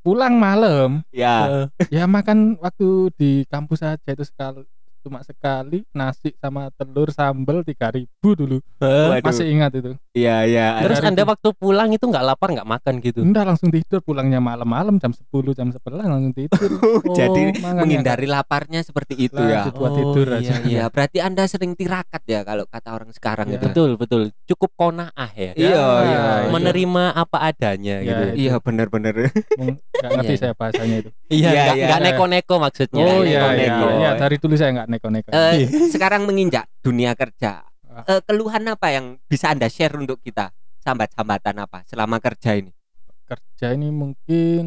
Pulang 0.00 0.40
malam 0.40 1.04
Ya. 1.12 1.68
ya 1.92 2.08
makan 2.08 2.56
waktu 2.56 3.12
di 3.14 3.44
kampus 3.46 3.84
aja 3.84 4.00
itu 4.00 4.24
sekali 4.24 4.64
cuma 5.02 5.20
sekali 5.20 5.82
nasi 5.90 6.32
sama 6.36 6.70
telur 6.72 7.10
sambal 7.10 7.60
3000 7.60 8.06
dulu 8.22 8.62
Waduh. 8.78 9.20
masih 9.20 9.50
ingat 9.50 9.74
itu 9.74 9.92
Iya, 10.12 10.44
iya. 10.44 10.66
Terus 10.84 11.00
Anda 11.00 11.24
waktu 11.24 11.56
pulang 11.56 11.88
itu 11.88 12.04
nggak 12.04 12.20
lapar 12.20 12.52
nggak 12.52 12.68
makan 12.68 13.00
gitu? 13.00 13.24
Enggak 13.24 13.48
langsung 13.48 13.72
tidur 13.72 14.04
pulangnya 14.04 14.38
malam-malam 14.38 15.00
jam 15.00 15.08
10 15.08 15.24
jam 15.56 15.72
11 15.72 15.80
langsung 16.04 16.36
tidur 16.36 16.68
Jadi 17.18 17.56
makanya 17.56 17.80
menghindari 17.80 18.28
laparnya 18.28 18.84
seperti 18.84 19.16
itu 19.16 19.40
ya. 19.40 19.64
Lanjut 19.64 19.74
buat 19.74 19.92
tidur 19.96 20.26
iya, 20.28 20.36
aja. 20.36 20.52
iya. 20.60 20.68
Iya, 20.68 20.84
berarti 20.92 21.18
Anda 21.18 21.48
sering 21.48 21.72
tirakat 21.72 22.22
ya 22.24 22.44
kalau 22.44 22.68
kata 22.68 22.92
orang 22.92 23.08
sekarang 23.10 23.48
Iya. 23.48 23.56
itu. 23.56 23.64
Betul 23.72 23.90
betul. 23.96 24.22
Cukup 24.44 24.70
konaah 24.76 25.30
ya. 25.32 25.56
Iya, 25.56 25.72
Ya, 25.72 25.80
iya. 26.04 26.20
iya. 26.44 26.50
Menerima 26.52 27.04
apa 27.16 27.38
adanya 27.40 27.96
Ya, 27.96 28.04
gitu. 28.04 28.22
itu. 28.22 28.36
Iya, 28.44 28.54
benar-benar. 28.60 29.14
Nggak 29.16 30.10
ngerti 30.12 30.28
Iya. 30.28 30.40
saya 30.40 30.52
bahasanya 30.52 30.96
itu 31.00 31.10
Iya, 31.26 31.48
Iya, 31.48 31.48
nggak 31.48 31.72
iya. 31.72 31.86
nggak 31.88 32.00
neko-neko 32.04 32.54
maksudnya. 32.60 33.00
oh 33.02 33.20
iya 33.24 33.40
iya 33.48 33.56
neko. 33.56 33.86
iya 33.96 34.10
dari 34.14 34.36
dulu 34.36 34.54
saya 34.54 34.70
nggak 34.74 34.88
neko-neko 34.92 35.32
Eh, 35.32 35.64
sekarang 35.88 36.22
menginjak 36.22 36.68
dunia 36.78 37.12
kerja. 37.12 37.64
Eh, 38.04 38.20
keluhan 38.22 38.64
apa 38.66 38.88
yang 38.88 39.16
bisa 39.24 39.48
Anda 39.48 39.66
share 39.66 39.92
untuk 39.94 40.20
kita? 40.20 40.52
Sambat-sambatan 40.78 41.56
apa 41.58 41.84
selama 41.84 42.18
kerja 42.18 42.54
ini? 42.54 42.72
kerja 43.22 43.72
ini 43.72 43.88
mungkin 43.88 44.64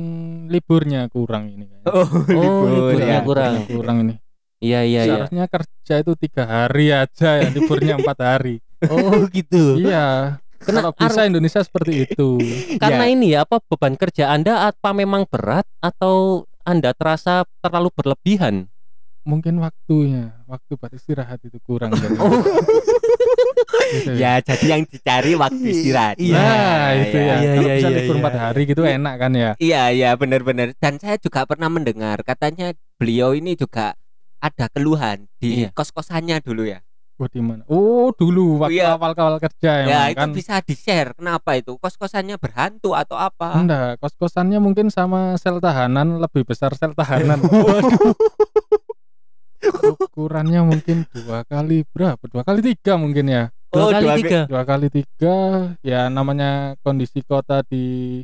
liburnya 0.47 1.05
kurang 1.05 1.45
ini 1.47 1.69
kayaknya. 1.69 1.85
Oh, 1.85 2.09
libur 2.25 2.97
ya. 2.97 3.05
ya. 3.05 3.19
kurang. 3.21 3.51
Liburnya 3.53 3.69
kurang 3.69 3.97
ini 4.01 4.15
Iya 4.57 4.81
iya 4.81 5.01
iya. 5.03 5.03
seharusnya 5.05 5.45
kerja 5.45 5.93
itu 6.01 6.11
tiga 6.17 6.43
hari 6.43 6.89
aja 6.89 7.29
ya 7.37 7.47
liburnya 7.51 7.93
empat 8.01 8.17
hari 8.17 8.63
Oh 8.87 9.27
gitu. 9.29 9.77
iya 9.77 10.39
Kena 10.57 10.81
kalau 10.81 10.91
bisa 10.97 11.27
Indonesia 11.27 11.61
seperti 11.61 12.09
itu 12.09 12.41
Karena 12.81 13.05
Ya. 13.05 13.11
ini 13.11 13.35
ya 13.35 13.45
apa 13.45 13.61
beban 13.61 13.93
kerja 13.93 14.33
Anda 14.33 14.65
apa 14.65 14.95
memang 14.95 15.29
berat 15.29 15.67
atau 15.77 16.47
Anda 16.63 16.95
terasa 16.97 17.45
terlalu 17.61 17.93
berlebihan? 17.93 18.65
Mungkin 19.25 19.57
waktunya 19.57 20.31
waktu 20.45 20.77
buat 20.77 20.93
istirahat 20.93 21.41
itu 21.43 21.57
kurang. 21.59 21.91
Oh. 22.15 22.31
Gitu 23.85 24.17
Ya, 24.17 24.41
jadi 24.41 24.65
yang 24.77 24.81
dicari 24.85 25.33
waktu 25.37 25.61
istirahat. 25.65 26.17
Iya. 26.17 26.37
Nah, 26.37 26.87
itu 26.95 27.17
ya. 27.17 27.35
iya, 27.37 27.51
Kalau 27.53 27.65
iya, 27.65 27.75
bisa 27.77 27.89
iya, 27.89 27.97
libur 28.01 28.15
iya. 28.15 28.21
empat 28.21 28.35
hari 28.35 28.61
gitu 28.65 28.81
enak 28.81 29.15
kan 29.17 29.31
ya. 29.33 29.51
Iya, 29.57 29.83
iya, 29.93 30.09
benar-benar. 30.17 30.67
Dan 30.77 30.93
saya 30.97 31.15
juga 31.17 31.45
pernah 31.45 31.69
mendengar 31.69 32.21
katanya 32.21 32.73
beliau 32.97 33.33
ini 33.33 33.53
juga 33.53 33.93
ada 34.39 34.65
keluhan 34.69 35.25
di 35.37 35.65
Iya. 35.65 35.69
kos-kosannya 35.73 36.41
dulu 36.41 36.65
ya. 36.65 36.81
Oh 37.15 37.31
di 37.31 37.39
mana? 37.39 37.63
Oh 37.71 38.11
dulu 38.11 38.59
waktu 38.59 38.75
Iya. 38.83 38.99
awal-awal 38.99 39.39
kerja 39.39 39.87
ya, 39.87 40.11
emang 40.11 40.11
itu 40.11 40.19
kan. 40.19 40.29
bisa 40.35 40.55
di-share. 40.59 41.09
Kenapa 41.15 41.55
itu? 41.55 41.79
Kos-kosannya 41.79 42.35
berhantu 42.35 42.91
atau 42.91 43.15
apa? 43.15 43.55
Enggak, 43.55 44.03
kos-kosannya 44.03 44.59
mungkin 44.59 44.91
sama 44.91 45.39
sel 45.39 45.63
tahanan 45.63 46.19
lebih 46.19 46.43
besar 46.43 46.75
sel 46.75 46.91
tahanan. 46.91 47.39
Ukurannya 49.99 50.61
mungkin 50.61 51.05
dua 51.09 51.43
kali 51.43 51.83
berapa? 51.87 52.19
Dua 52.25 52.41
kali 52.41 52.59
tiga 52.61 52.95
mungkin 52.95 53.25
ya. 53.27 53.43
Dua 53.69 53.81
Oh, 53.81 53.89
kali 53.89 54.05
dua- 54.05 54.17
tiga. 54.17 54.39
Dua 54.45 54.63
kali 54.63 54.87
tiga. 54.87 55.37
Ya 55.81 56.07
namanya 56.07 56.75
kondisi 56.81 57.21
kota 57.21 57.61
di 57.61 58.21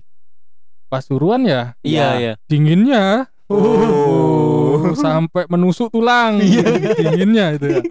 Pasuruan 0.88 1.48
ya 1.48 1.72
Iya 1.82 2.08
iya. 2.18 2.34
dinginnya. 2.46 3.32
Oh. 3.48 4.92
sampai 4.92 5.48
menusuk 5.48 5.88
tulang. 5.90 6.40
dinginnya 7.00 7.56
itu 7.56 7.66
ya. 7.70 7.82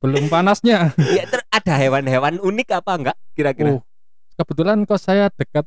Belum 0.00 0.28
panasnya. 0.28 0.92
Ya, 0.96 1.24
ter- 1.24 1.44
ada 1.48 1.74
hewan-hewan 1.76 2.36
unik 2.36 2.68
apa 2.74 2.92
enggak 2.92 3.16
kira-kira? 3.32 3.76
Oh, 3.76 3.82
kebetulan 4.36 4.84
kos 4.84 5.04
saya 5.04 5.28
dekat 5.30 5.64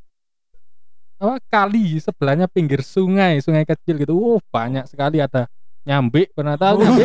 apa 1.18 1.40
kali 1.48 1.98
sebelahnya 1.98 2.46
pinggir 2.46 2.82
sungai 2.82 3.40
sungai 3.40 3.64
kecil 3.64 3.96
gitu 3.96 4.12
oh 4.12 4.42
banyak 4.46 4.84
sekali 4.86 5.24
ada 5.24 5.48
nyambe 5.84 6.32
pernah 6.32 6.56
tahu 6.56 6.80
nyambe 6.86 7.04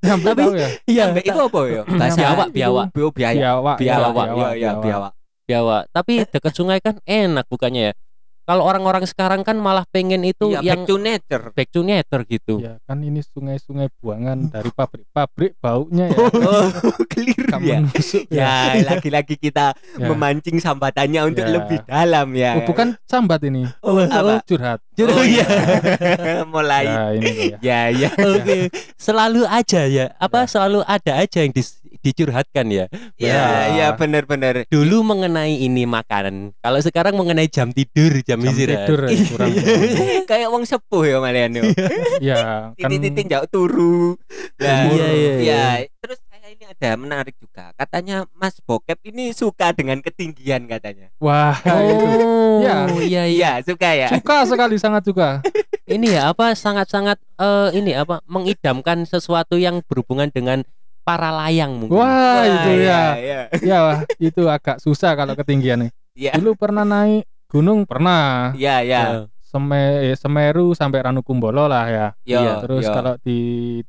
nyambe 0.00 0.24
Tapi- 0.28 0.42
tahu 0.44 0.52
ya 0.56 0.68
Iya. 0.86 1.02
Sampai 1.10 1.22
itu 1.24 1.40
apa 1.40 1.60
ya? 1.64 1.82
Bahasa 1.86 2.18
Biawak, 2.18 2.48
biawak. 2.50 2.86
Biawak. 2.92 3.76
biawak 3.78 4.10
biawak. 4.12 4.82
biawak. 4.82 5.12
Biawak. 5.46 5.82
Tapi 5.90 6.12
dekat 6.26 6.52
sungai 6.52 6.78
kan 6.78 6.98
enak 7.04 7.46
bukannya 7.46 7.90
ya. 7.90 7.92
Kalau 8.50 8.66
orang-orang 8.66 9.06
sekarang 9.06 9.46
kan 9.46 9.54
malah 9.56 9.86
pengen 9.86 10.26
itu 10.26 10.50
Iya, 10.50 10.74
yang 10.74 10.82
back 10.82 10.90
to 10.90 10.96
nature. 10.98 11.44
back 11.54 11.68
to 11.70 11.80
nature 11.80 12.22
gitu. 12.26 12.54
Ya 12.58 12.82
kan 12.82 12.98
ini 12.98 13.22
sungai-sungai 13.22 13.94
buangan 13.96 14.50
dari 14.50 14.74
pabrik-pabrik 14.74 15.54
baunya 15.62 16.10
ya. 16.10 16.18
Oh, 16.50 16.66
keliru 17.14 17.46
ya. 17.62 17.78
menusuk 17.78 18.26
Ya, 18.26 18.74
lagi-lagi 18.82 19.38
kita 19.38 19.70
Ya. 19.94 20.06
memancing 20.06 20.58
sambatannya 20.58 21.20
untuk 21.24 21.46
Ya. 21.46 21.52
lebih 21.54 21.78
dalam 21.86 22.26
ya. 22.34 22.58
Oh, 22.58 22.66
bukan 22.66 22.98
sambat 23.06 23.38
ini. 23.46 23.70
Oh, 23.86 24.02
apa? 24.02 24.42
Curhat. 24.42 24.82
Oh, 24.98 25.22
iya. 25.22 25.46
Mulai. 26.52 26.84
Ya 26.84 27.02
ini 27.14 27.30
ya. 27.54 27.56
Ya, 27.62 27.80
ya. 27.88 28.10
Oke, 28.12 28.68
selalu 28.96 29.46
aja 29.46 29.86
ya. 29.86 30.10
Apa 30.16 30.44
Ya. 30.44 30.50
selalu 30.50 30.82
ada 30.84 31.12
aja 31.22 31.38
yang 31.38 31.54
dis- 31.54 31.79
dicurhatkan 32.00 32.66
ya. 32.66 32.84
Ya, 33.14 33.44
ya 33.70 33.86
benar-benar. 33.94 34.64
Dulu 34.66 35.04
mengenai 35.04 35.56
ini 35.56 35.84
makanan. 35.84 36.56
Kalau 36.56 36.80
sekarang 36.80 37.14
mengenai 37.14 37.46
jam 37.46 37.70
tidur, 37.70 38.20
jam, 38.20 38.40
Jam 38.40 38.48
istirahat. 38.48 38.88
tidur 38.88 39.00
ya, 39.04 39.16
kurang. 39.28 39.50
Kayak 40.30 40.48
wong 40.48 40.64
sepuh 40.64 41.04
ya 41.04 41.16
malian 41.18 41.50
yo. 41.54 41.62
Ya, 42.18 42.72
kan 42.74 42.88
Titik-titik 42.88 43.28
jauh 43.28 43.46
turu. 43.46 44.16
Nah, 44.56 44.88
Iya, 44.88 45.08
iya, 45.08 45.32
iya. 45.36 45.36
ya, 45.40 45.64
terus 45.98 46.18
saya 46.22 46.48
ini 46.48 46.64
ada 46.64 46.90
menarik 46.94 47.36
juga. 47.36 47.72
Katanya 47.74 48.24
Mas 48.32 48.56
Bokep 48.58 48.98
ini 49.04 49.30
suka 49.30 49.70
dengan 49.70 50.00
ketinggian 50.00 50.64
katanya. 50.66 51.12
wah. 51.16 51.56
Oh, 51.70 52.60
Ya. 52.60 52.84
iya 52.92 53.22
iya. 53.24 53.24
Iya, 53.24 53.52
suka 53.64 53.88
ya. 53.90 54.08
Suka 54.12 54.44
sekali 54.44 54.76
sangat 54.76 55.02
suka. 55.02 55.40
Ini 55.86 56.12
ya 56.12 56.22
apa 56.28 56.52
sangat-sangat 56.52 57.16
eh, 57.34 57.68
ini 57.74 57.96
apa 57.96 58.20
mengidamkan 58.24 59.02
sesuatu 59.02 59.56
yang 59.56 59.80
berhubungan 59.82 60.28
dengan 60.28 60.62
para 61.00 61.30
layang 61.30 61.76
mungkin. 61.76 61.96
Wah, 61.96 62.42
itu 62.44 62.70
ya. 62.80 63.02
ya. 63.16 63.40
Ya, 63.60 63.78
wah, 63.80 63.98
itu 64.16 64.42
agak 64.46 64.78
susah 64.78 65.12
kalau 65.12 65.34
ketinggian 65.34 65.86
nih. 65.86 65.90
Iya. 66.14 66.32
Dulu 66.36 66.54
pernah 66.54 66.84
naik 66.84 67.24
gunung 67.46 67.82
pernah. 67.84 68.52
Iya, 68.54 68.76
iya. 68.82 69.00
Ya. 69.02 69.20
Seme, 69.42 70.06
eh, 70.06 70.14
Semeru 70.14 70.70
sampai 70.72 71.02
Ranukumbolo 71.02 71.66
lah 71.66 71.86
ya. 71.86 72.06
Yo, 72.22 72.38
Iya, 72.38 72.52
Terus 72.62 72.86
yo. 72.86 72.94
kalau 72.94 73.14
di 73.18 73.38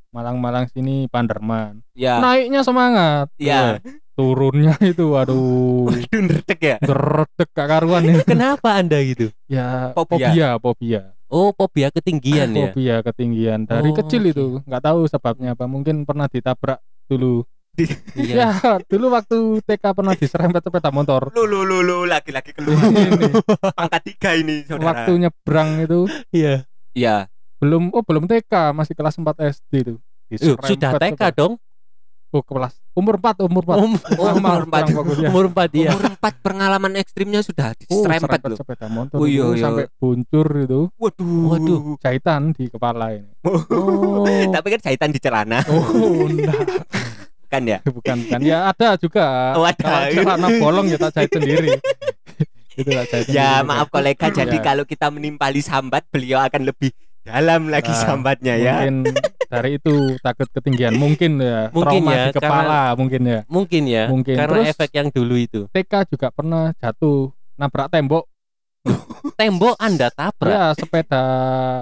Malang-Malang 0.09 0.65
sini 0.67 1.05
Panderman. 1.05 1.85
ya. 1.93 2.17
Naiknya 2.17 2.65
semangat. 2.65 3.29
Ya. 3.37 3.77
Turunnya 4.11 4.73
itu 4.81 5.13
waduh. 5.13 5.85
Waduh, 5.85 6.17
ndredeg 6.19 6.59
ya. 6.59 6.75
Geredek 6.81 7.49
gak 7.53 7.67
karuan 7.69 8.03
ya. 8.03 8.25
Kenapa 8.33 8.73
Anda 8.73 8.97
gitu? 9.01 9.29
Ya, 9.45 9.93
Fobia. 9.93 10.57
fobia. 10.57 11.13
Oh, 11.31 11.53
fobia 11.53 11.87
ketinggian 11.89 12.51
ya. 12.57 12.73
Fobia 12.73 12.95
ketinggian 13.01 13.63
dari 13.63 13.89
Oh, 13.89 13.95
kecil 13.95 14.25
oke. 14.25 14.31
itu. 14.33 14.45
nggak 14.65 14.83
tahu 14.83 15.05
sebabnya 15.05 15.53
apa. 15.53 15.63
Mungkin 15.63 16.03
pernah 16.03 16.25
ditabrak 16.25 16.81
dulu. 17.11 17.43
Iya. 18.19 18.51
Ya, 18.51 18.77
dulu 18.83 19.15
waktu 19.15 19.63
TK 19.63 19.95
pernah 19.95 20.11
diserempet 20.11 20.59
sepeda 20.59 20.91
motor. 20.91 21.31
Lu 21.31 21.47
lu 21.47 21.63
lu 21.63 21.79
lu 21.79 22.03
lagi-lagi 22.03 22.51
keluar 22.51 22.83
Ini 22.83 23.31
pangkat 23.73 24.01
tiga 24.11 24.35
ini 24.35 24.67
saudara. 24.67 24.87
waktu 24.91 25.11
nyebrang 25.17 25.79
itu 25.79 25.99
Iya. 26.35 26.67
Iya. 26.91 27.15
belum 27.61 27.93
oh 27.95 28.03
belum 28.03 28.25
TK, 28.27 28.73
masih 28.73 28.91
kelas 28.91 29.15
4 29.15 29.37
SD 29.39 29.71
itu. 29.85 29.95
Sudah 30.35 30.97
TK 30.97 31.21
dong. 31.31 31.55
Oh, 32.31 32.39
kelas 32.39 32.79
umur 32.91 33.19
4, 33.19 33.43
umur 33.43 33.63
4. 33.65 33.75
Um, 33.77 33.93
Oh, 34.15 34.31
umur 34.31 34.63
empat. 34.63 34.83
umur 35.27 35.45
4 35.51 35.67
ya. 35.73 35.91
Umur 35.91 36.15
empat 36.15 36.33
pengalaman 36.39 36.95
ekstrimnya 36.95 37.39
sudah 37.39 37.71
Oh, 37.71 37.79
diserempet 38.01 38.23
serempet 38.31 38.41
loh. 38.47 38.57
sepeda 38.57 38.87
motor 38.87 39.15
Oh, 39.15 39.27
iya, 39.27 39.51
iya. 39.51 39.61
sampai 39.61 39.85
buncur 39.93 40.47
itu 40.57 40.81
Waduh. 40.95 41.43
Waduh. 41.49 41.81
jahitan 41.99 42.51
di 42.51 42.67
kepala 42.67 43.11
ini. 43.13 43.27
Oh. 43.43 44.23
Tapi 44.47 44.67
kan 44.69 44.79
jahitan 44.81 45.09
di 45.09 45.19
celana, 45.19 45.59
Oh, 45.67 46.23
enggak. 46.23 46.87
kan 47.47 47.61
ya? 47.61 47.83
bukan 47.85 48.15
bukan. 48.21 48.39
Ya 48.41 48.57
ada 48.65 48.95
juga. 48.95 49.51
Oh, 49.53 49.67
ada. 49.67 49.75
Kalau 49.75 50.07
celana 50.13 50.47
bolong 50.55 50.87
ya 50.87 50.95
tak 50.97 51.11
jahit 51.13 51.31
sendiri. 51.33 51.69
itu 52.79 52.87
tak 52.87 53.05
jahit 53.05 53.27
Ya 53.29 53.59
sendiri. 53.59 53.67
maaf 53.67 53.87
kolega, 53.87 54.27
jadi 54.29 54.55
Ya. 54.55 54.63
kalau 54.63 54.87
kita 54.87 55.11
menimpali 55.11 55.59
sambat, 55.59 56.07
beliau 56.07 56.39
akan 56.39 56.63
lebih 56.63 56.95
dalam 57.21 57.69
lagi 57.69 57.89
Nah, 57.89 57.99
sambatnya 57.99 58.53
ya. 58.55 58.81
Mungkin 58.81 59.13
dari 59.45 59.77
itu 59.77 59.93
takut 60.19 60.47
ketinggian 60.49 60.95
mungkin 60.95 61.37
ya. 61.37 61.69
Mungkin 61.69 62.01
Trauma 62.01 62.11
ya, 62.11 62.23
di 62.25 62.33
kepala 62.33 62.81
mungkin 62.95 63.21
ya. 63.23 63.39
Mungkin 63.45 63.83
ya. 63.85 64.05
Mungkin. 64.07 64.35
Karena 64.35 64.57
Terus- 64.59 64.71
efek 64.73 64.89
yang 64.91 65.07
dulu 65.07 65.35
itu. 65.35 65.61
TK 65.69 65.93
juga 66.09 66.27
pernah 66.29 66.73
jatuh 66.75 67.29
nabrak 67.55 67.89
tembok 67.89 68.25
Tembok 69.37 69.77
Anda 69.77 70.09
tabrak. 70.09 70.49
ya 70.49 70.63
sepeda 70.73 71.23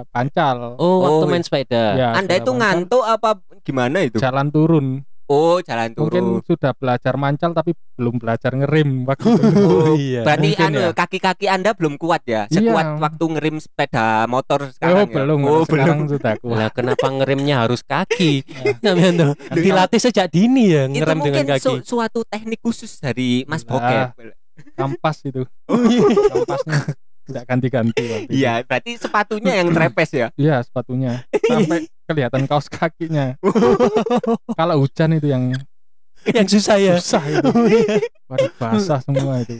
pancal 0.08 0.76
Oh, 0.76 1.00
waktu 1.00 1.24
Oh, 1.24 1.28
main 1.28 1.40
sepeda. 1.40 1.96
ya 1.96 2.08
Anda 2.12 2.36
sepeda 2.36 2.36
itu 2.36 2.50
pancal, 2.50 2.60
ngantuk 2.60 3.04
apa 3.04 3.30
gimana 3.62 3.98
itu? 4.04 4.20
jalan 4.20 4.52
turun 4.52 4.86
Oh, 5.30 5.62
jalan 5.62 5.94
mungkin 5.94 6.24
turun. 6.26 6.42
sudah 6.42 6.74
belajar 6.74 7.14
mancal 7.14 7.50
tapi 7.52 7.70
belum 7.94 8.18
belajar 8.18 8.50
ngerem 8.50 9.02
waktu 9.08 9.30
itu 9.30 9.62
Oh, 9.62 9.94
iya. 9.94 10.20
Berarti 10.20 10.48
Mungkin 10.50 10.66
anu 10.66 10.80
ya. 10.80 10.90
kaki-kaki 10.90 11.46
Anda 11.46 11.70
belum 11.70 11.94
kuat 11.96 12.22
ya? 12.24 12.44
Iya. 12.44 12.58
Sekuat 12.60 12.86
waktu 12.98 13.24
ngerim 13.30 13.56
sepeda 13.56 14.06
motor 14.26 14.58
oh 14.60 14.70
sekarang 14.72 15.06
ya? 15.06 15.14
belum 15.14 15.38
Oh, 15.44 15.62
sekarang 15.62 15.98
belum. 16.02 16.10
sudah 16.10 16.34
kuat 16.36 16.56
Lah 16.56 16.70
kenapa 16.70 17.06
ngeremnya 17.08 17.56
harus 17.60 17.80
kaki? 17.80 18.42
Ya. 18.42 18.74
Namanya 18.84 19.10
tuh, 19.14 19.32
Dilatih 19.56 20.00
sejak 20.02 20.26
dini 20.28 20.64
ya 20.68 20.84
Itu 20.84 20.98
ngerem 20.98 21.18
dengan 21.20 21.40
mungkin 21.40 21.54
kaki. 21.54 21.62
su- 21.62 21.82
suatu 21.86 22.26
teknik 22.26 22.58
khusus 22.58 22.98
dari 22.98 23.46
Mas. 23.46 23.62
Bokep. 23.62 24.18
kampas 24.74 25.22
itu 25.22 25.46
kampasnya 26.26 26.78
tidak 27.22 27.44
ganti-ganti 27.46 28.02
itu. 28.02 28.16
Iya, 28.34 28.60
berarti 28.60 28.98
sepatunya 28.98 29.52
yang 29.56 29.70
trepes 29.70 30.10
ya? 30.10 30.28
iya 30.34 30.60
sepatunya 30.60 31.22
sampai 31.48 31.86
kelihatan 32.10 32.50
kaos 32.50 32.66
kakinya 32.66 33.38
kalau 34.58 34.82
hujan 34.82 35.14
itu 35.14 35.30
yang 35.30 35.54
Yang 36.20 36.60
susah 36.60 36.76
ya. 36.76 36.94
susah 37.00 37.22
itu 37.30 37.48
Waduh, 38.28 38.52
basah 38.60 39.00
semua 39.00 39.40
itu 39.40 39.56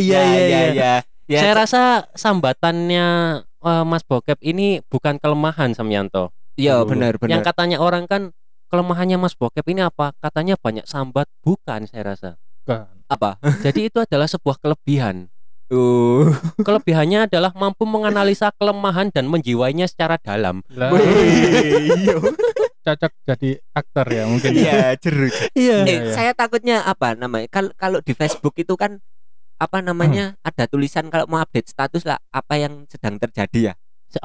Iya 0.00 0.20
iya 0.24 0.40
iya. 0.42 0.60
iya. 0.72 0.94
Ya, 1.28 1.40
Saya 1.44 1.54
rasa 1.60 1.82
sambatannya 2.16 3.06
eh, 3.44 3.84
Mas 3.84 4.00
Bokep 4.02 4.40
ini 4.40 4.80
bukan 4.88 5.20
kelemahan 5.20 5.76
Samyanto. 5.76 6.32
iya 6.58 6.80
benar 6.82 7.14
benar. 7.20 7.38
Yang 7.38 7.42
katanya 7.52 7.76
orang 7.78 8.08
kan 8.08 8.32
kelemahannya 8.72 9.20
Mas 9.20 9.36
Bokep 9.36 9.62
ini 9.70 9.84
apa? 9.84 10.16
Katanya 10.18 10.56
banyak 10.58 10.88
sambat, 10.88 11.28
bukan 11.44 11.84
saya 11.86 12.02
rasa. 12.16 12.30
Bukan. 12.64 12.88
apa? 13.08 13.40
Jadi 13.64 13.88
itu 13.88 14.00
adalah 14.02 14.28
sebuah 14.28 14.58
kelebihan. 14.60 15.28
Tuh. 15.68 16.32
Kelebihannya 16.64 17.28
adalah 17.28 17.52
mampu 17.52 17.84
menganalisa 17.84 18.48
kelemahan 18.56 19.12
dan 19.12 19.28
menjiwainya 19.28 19.84
secara 19.84 20.16
dalam. 20.16 20.64
Lah, 20.72 20.88
Iya. 20.96 22.16
cocok 22.88 23.12
jadi 23.28 23.50
aktor 23.76 24.06
ya 24.08 24.24
mungkin 24.24 24.52
ya. 24.56 24.64
Iya, 24.64 24.80
jeru. 24.96 25.28
Iya. 25.52 25.78
Eh, 25.84 25.96
iya. 26.08 26.12
saya 26.16 26.32
takutnya 26.32 26.80
apa 26.88 27.12
namanya? 27.12 27.52
Kalau 27.52 27.68
kalau 27.76 28.00
di 28.00 28.16
Facebook 28.16 28.56
itu 28.56 28.72
kan 28.80 29.04
apa 29.60 29.84
namanya? 29.84 30.40
Ada 30.40 30.72
tulisan 30.72 31.12
kalau 31.12 31.28
mau 31.28 31.44
update 31.44 31.68
status 31.68 32.08
lah 32.08 32.16
apa 32.32 32.56
yang 32.56 32.88
sedang 32.88 33.20
terjadi 33.20 33.60
ya. 33.60 33.74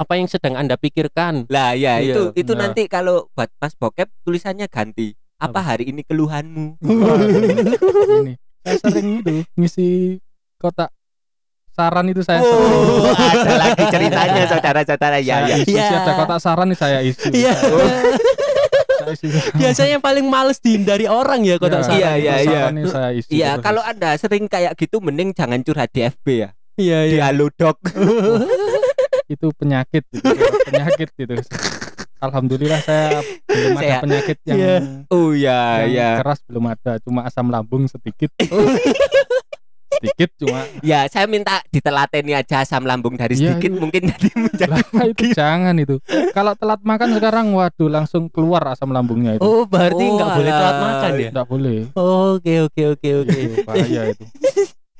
Apa 0.00 0.16
yang 0.16 0.32
sedang 0.32 0.56
Anda 0.56 0.80
pikirkan? 0.80 1.44
Lah 1.52 1.76
ya 1.76 2.00
Iya, 2.00 2.16
itu 2.16 2.22
itu 2.40 2.52
nah. 2.56 2.72
nanti 2.72 2.88
kalau 2.88 3.28
buat 3.36 3.52
Mas 3.60 3.76
Bokep 3.76 4.08
tulisannya 4.24 4.64
ganti. 4.72 5.12
Apa 5.36 5.60
Apa? 5.60 5.76
hari 5.76 5.92
ini 5.92 6.00
keluhanmu? 6.08 6.80
ini 6.80 8.32
saya 8.64 8.76
sering 8.80 9.20
itu 9.20 9.44
ngisi 9.60 9.88
kotak 10.56 10.88
saran 11.74 12.06
itu 12.06 12.22
saya 12.22 12.38
Oh, 12.40 13.10
ada 13.10 13.52
lagi 13.60 13.82
ceritanya 13.88 14.42
saudara-saudara 14.46 15.18
ya 15.18 15.42
ya. 15.44 15.56
isi 15.58 15.74
Ya. 15.74 15.90
ada 15.96 16.14
kotak 16.14 16.38
saran 16.38 16.66
nih 16.66 16.78
saya 16.78 16.98
isi 17.00 17.28
Iya. 17.30 17.52
saya 17.52 19.10
isi 19.12 19.26
Biasanya 19.52 19.98
paling 19.98 20.24
males 20.24 20.56
dihindari 20.56 21.04
orang 21.04 21.42
ya 21.42 21.58
kotak 21.58 21.82
Ya, 21.82 21.84
saran. 21.84 21.98
Iya, 21.98 22.12
iya, 22.16 22.34
iya. 22.40 22.60
saya 22.86 23.08
isi 23.12 23.30
Iya, 23.32 23.50
kalau 23.58 23.82
Anda 23.82 24.14
sering 24.14 24.46
kayak 24.46 24.74
gitu 24.74 24.98
mending 24.98 25.30
jangan 25.32 25.60
curhat 25.60 25.90
di 25.90 26.02
FB 26.04 26.26
ya. 26.30 26.48
Iya 26.74 26.98
Di 27.04 27.18
Halodoc. 27.18 27.78
itu 29.24 29.48
penyakit 29.52 30.04
itu 30.06 30.20
penyakit 30.64 31.08
itu 31.16 31.32
alhamdulillah 32.20 32.76
saya 32.78 33.24
belum 33.46 33.72
ada 33.74 33.96
penyakit 33.98 34.36
yang, 34.44 34.56
Iya. 34.56 34.76
Oh 35.08 35.32
ya 35.32 35.80
yang 35.82 35.90
ya. 35.90 36.08
keras 36.20 36.44
belum 36.44 36.64
ada 36.66 37.00
cuma 37.00 37.24
asam 37.24 37.48
lambung 37.48 37.84
sedikit 37.84 38.28
sedikit 39.96 40.28
cuma 40.36 40.60
Ya, 40.80 41.06
saya 41.06 41.24
minta 41.24 41.62
ditelateni 41.68 42.32
aja 42.32 42.60
asam 42.60 42.82
lambung 42.82 43.14
dari 43.14 43.34
Iya, 43.34 43.54
sedikit 43.54 43.70
iya. 43.70 43.78
mungkin 43.78 44.02
nanti 44.04 44.28
menjadi 44.34 44.70
lah 44.70 45.06
itu 45.06 45.24
jangan 45.32 45.74
itu 45.76 45.96
kalau 46.30 46.52
telat 46.54 46.80
makan 46.80 47.08
sekarang 47.12 47.46
waduh 47.50 47.88
langsung 47.88 48.26
keluar 48.26 48.64
asam 48.68 48.88
lambungnya 48.88 49.34
itu 49.34 49.42
Oh, 49.42 49.64
berarti 49.64 50.02
Oh, 50.02 50.14
nggak 50.14 50.28
boleh 50.32 50.52
telat 50.52 50.76
makan 50.78 51.10
ya? 51.12 51.28
tidak 51.28 51.46
boleh 51.46 51.78
Oke, 51.94 52.54
oke, 52.62 52.82
oke, 52.92 53.08
oke. 53.20 53.36
Itu 53.36 53.56
bahaya 53.62 54.02
itu 54.08 54.24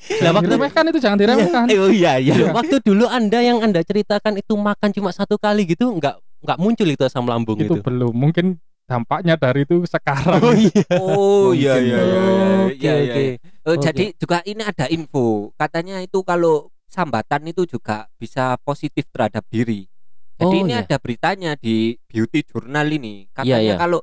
Lah, 0.04 0.20
jangan 0.20 0.34
waktu- 0.36 0.48
diremehkan 0.50 0.84
itu 0.86 0.98
jangan 0.98 1.18
diremehkan 1.18 1.64
Oh 1.74 1.88
iya 1.88 2.12
iya. 2.18 2.34
Iya. 2.34 2.46
Waktu 2.52 2.76
dulu 2.78 3.04
Anda 3.06 3.40
yang 3.40 3.58
Anda 3.58 3.80
ceritakan 3.80 4.36
itu 4.36 4.52
makan 4.52 4.92
cuma 4.92 5.10
satu 5.10 5.36
kali 5.36 5.64
gitu, 5.66 5.88
nggak 5.90 6.14
nggak 6.40 6.58
muncul 6.58 6.84
itu 6.84 7.00
asam 7.00 7.24
lambung 7.24 7.56
itu 7.56 7.72
itu. 7.72 7.80
belum 7.80 8.12
mungkin 8.12 8.60
dampaknya 8.84 9.34
dari 9.34 9.64
itu 9.64 9.84
sekarang 9.84 10.40
iya. 10.54 10.84
Oh 11.00 11.50
iya 11.50 11.74
Mungkin. 11.76 11.88
iya 11.88 12.00
iya. 12.00 12.20
Oke, 12.64 12.76
iya, 12.76 12.94
iya, 12.94 13.12
oke. 13.12 13.22
iya. 13.22 13.34
Oh, 13.64 13.72
Oke. 13.72 13.82
Jadi 13.82 14.04
juga 14.14 14.38
ini 14.44 14.62
ada 14.62 14.86
info 14.88 15.26
katanya 15.56 15.96
itu 15.98 16.20
kalau 16.20 16.68
sambatan 16.86 17.48
itu 17.48 17.64
juga 17.66 18.06
bisa 18.14 18.54
positif 18.60 19.08
terhadap 19.10 19.42
diri. 19.48 19.88
Jadi 20.34 20.54
Oh, 20.54 20.62
ini 20.62 20.72
iya. 20.72 20.82
ada 20.82 20.96
beritanya 20.98 21.54
di 21.54 21.94
beauty 22.04 22.44
journal 22.44 22.86
ini. 22.86 23.30
Katanya 23.30 23.56
Iya, 23.56 23.58
iya. 23.64 23.76
kalau 23.76 24.00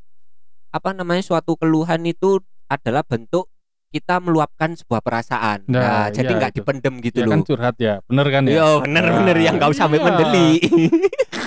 apa 0.71 0.89
namanya 0.91 1.21
suatu 1.21 1.53
keluhan 1.55 2.01
itu 2.03 2.39
adalah 2.65 3.03
bentuk 3.03 3.51
kita 3.91 4.23
meluapkan 4.23 4.71
sebuah 4.71 5.03
perasaan. 5.03 5.67
Nah, 5.67 5.83
Nah, 5.83 6.05
jadi 6.09 6.31
iya 6.31 6.39
nggak 6.39 6.53
dipendem 6.55 6.93
gitu 7.03 7.17
ya 7.19 7.27
loh. 7.27 7.31
kan 7.35 7.41
curhat 7.43 7.75
ya 7.75 7.99
bener 8.07 8.27
kan 8.27 8.43
ya 8.47 8.55
Yo, 8.55 8.69
bener-bener 8.81 9.35
Nah, 9.35 9.43
yang 9.43 9.55
nggak 9.59 9.71
usah 9.71 9.85
iya. 9.85 9.99
mendeli. 9.99 10.49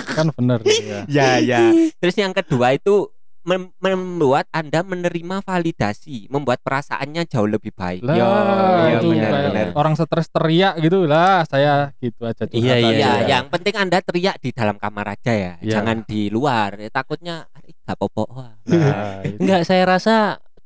kan 0.07 0.27
bener 0.31 0.59
ya 0.85 0.99
ya, 1.09 1.29
ya. 1.41 1.61
Terus 1.99 2.15
yang 2.15 2.31
kedua 2.31 2.77
itu 2.77 3.09
mem- 3.45 3.71
membuat 3.77 4.49
Anda 4.49 4.81
menerima 4.81 5.39
validasi, 5.39 6.27
membuat 6.27 6.59
perasaannya 6.59 7.23
jauh 7.23 7.45
lebih 7.45 7.71
baik. 7.71 8.01
lah 8.01 8.13
Yo, 8.13 8.25
iya, 8.25 8.97
bener, 8.99 9.31
kayak 9.31 9.45
bener. 9.47 9.67
orang 9.73 9.93
stres 9.93 10.27
teriak 10.27 10.75
gitu 10.77 11.05
lah 11.05 11.45
saya 11.45 11.93
gitu 11.97 12.25
aja 12.25 12.43
Iya, 12.47 12.75
iya, 12.75 12.75
Ya, 12.75 12.81
curhatannya. 12.81 13.29
yang 13.29 13.45
penting 13.47 13.75
Anda 13.77 13.97
teriak 14.01 14.35
di 14.37 14.49
dalam 14.49 14.75
kamar 14.75 15.05
aja 15.13 15.31
ya, 15.31 15.53
Iya. 15.57 15.71
jangan 15.71 16.01
di 16.03 16.27
luar. 16.27 16.75
Ya, 16.75 16.89
takutnya 16.89 17.45
"Aduh, 17.53 17.73
nggak 17.79 17.97
popo. 17.97 18.23
Nah, 18.27 19.21
itu. 19.21 19.37
Enggak, 19.39 19.61
saya 19.63 19.83
rasa 19.85 20.15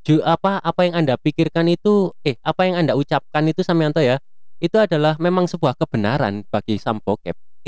ju, 0.01 0.23
apa 0.23 0.57
apa 0.57 0.81
yang 0.81 0.95
Anda 0.97 1.15
pikirkan 1.15 1.67
itu 1.67 2.15
eh 2.21 2.39
apa 2.39 2.63
yang 2.63 2.79
Anda 2.79 2.95
ucapkan 2.95 3.43
itu 3.45 3.61
Samyanto 3.61 3.99
ya. 3.99 4.17
Itu 4.57 4.75
adalah 4.75 5.15
memang 5.15 5.47
sebuah 5.47 5.75
kebenaran 5.75 6.43
bagi 6.47 6.75
sam 6.75 6.99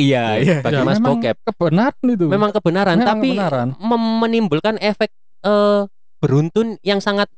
bokep. 0.03 0.09
Iya, 0.09 0.25
Ya, 0.41 0.57
bagi 0.59 0.75
Ya, 0.75 0.83
Mas 0.83 0.97
memang 0.97 1.11
bokep. 1.15 1.35
kebenaran 1.43 2.05
itu 2.07 2.25
Memang 2.27 2.51
kebenaran, 2.51 2.95
Memang 2.95 3.07
tapi 3.07 3.29
kebenaran. 3.31 3.67
menimbulkan 4.19 4.75
efek 4.77 5.09
eh, 5.41 5.81
beruntun 6.17 6.77
yang 6.81 6.99
sangat 6.99 7.29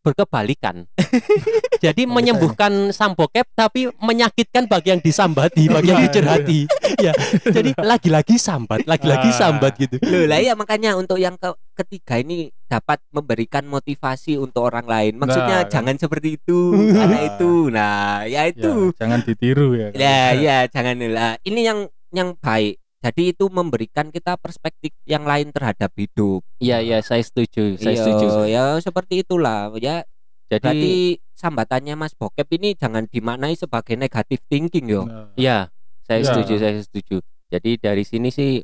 berkebalikan. 0.00 0.88
Jadi 1.84 2.04
Oh, 2.04 2.10
menyembuhkan 2.10 2.72
sam 2.90 3.12
bokep 3.12 3.44
tapi 3.52 3.92
menyakitkan 3.98 4.64
bagi 4.64 4.90
yang 4.90 5.02
disambati, 5.02 5.68
bagi 5.68 5.88
yang 5.88 6.00
Iya, 6.00 6.06
dicerhati. 6.08 6.60
ya. 6.98 7.12
Jadi 7.44 7.76
lagi-lagi 7.76 8.36
sambat, 8.36 8.84
lagi-lagi 8.84 9.28
sambat 9.30 9.76
gitu. 9.76 10.00
Loh 10.00 10.24
lah 10.24 10.40
ya 10.40 10.56
makanya 10.56 10.96
untuk 10.96 11.20
yang 11.20 11.36
ke 11.36 11.52
ketiga 11.76 12.16
ini 12.16 12.48
dapat 12.64 12.96
memberikan 13.10 13.66
motivasi 13.66 14.36
untuk 14.36 14.64
orang 14.64 14.88
lain. 14.88 15.12
Maksudnya 15.16 15.56
Nah, 15.60 15.64
kan. 15.66 15.72
jangan 15.84 15.96
seperti 15.98 16.40
itu, 16.40 16.58
karena 16.96 17.18
itu. 17.26 17.52
Nah, 17.68 18.24
ya 18.24 18.40
Ya, 18.40 18.42
itu. 18.48 18.96
jangan 18.96 19.20
ditiru 19.20 19.76
ya 19.76 19.88
Ya, 19.92 20.20
ya 20.32 20.56
jangan 20.64 20.96
lah. 21.02 21.36
Ini 21.42 21.60
yang 21.62 21.78
yang 22.12 22.36
baik. 22.38 22.78
Jadi 23.00 23.32
itu 23.32 23.48
memberikan 23.48 24.12
kita 24.12 24.36
perspektif 24.36 24.92
yang 25.08 25.24
lain 25.24 25.48
terhadap 25.56 25.88
hidup. 25.96 26.44
Iya, 26.60 26.84
iya, 26.84 26.98
saya 27.00 27.24
setuju, 27.24 27.80
saya 27.80 27.96
Iya, 27.96 28.02
setuju. 28.04 28.26
Ya 28.44 28.62
seperti 28.76 29.24
itulah. 29.24 29.72
Ya 29.80 30.04
Jadi 30.52 30.60
berarti 30.60 30.92
sambatannya 31.32 31.94
Mas 31.96 32.12
Bokep 32.12 32.44
ini 32.60 32.76
jangan 32.76 33.08
dimaknai 33.08 33.56
sebagai 33.56 33.96
negatif 33.96 34.44
thinking 34.52 34.90
yo. 34.92 35.08
Nah, 35.08 35.32
Iya, 35.38 35.58
saya 36.04 36.20
Iya. 36.20 36.28
setuju, 36.28 36.54
saya 36.60 36.74
setuju. 36.82 37.16
Jadi 37.48 37.70
dari 37.80 38.04
sini 38.04 38.28
sih 38.28 38.60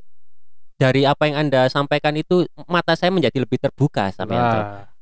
dari 0.76 1.08
apa 1.08 1.24
yang 1.30 1.48
Anda 1.48 1.72
sampaikan 1.72 2.12
itu 2.18 2.44
mata 2.68 2.92
saya 2.92 3.08
menjadi 3.08 3.40
lebih 3.40 3.56
terbuka 3.56 4.12
sampai 4.12 4.36
lah, 4.36 4.52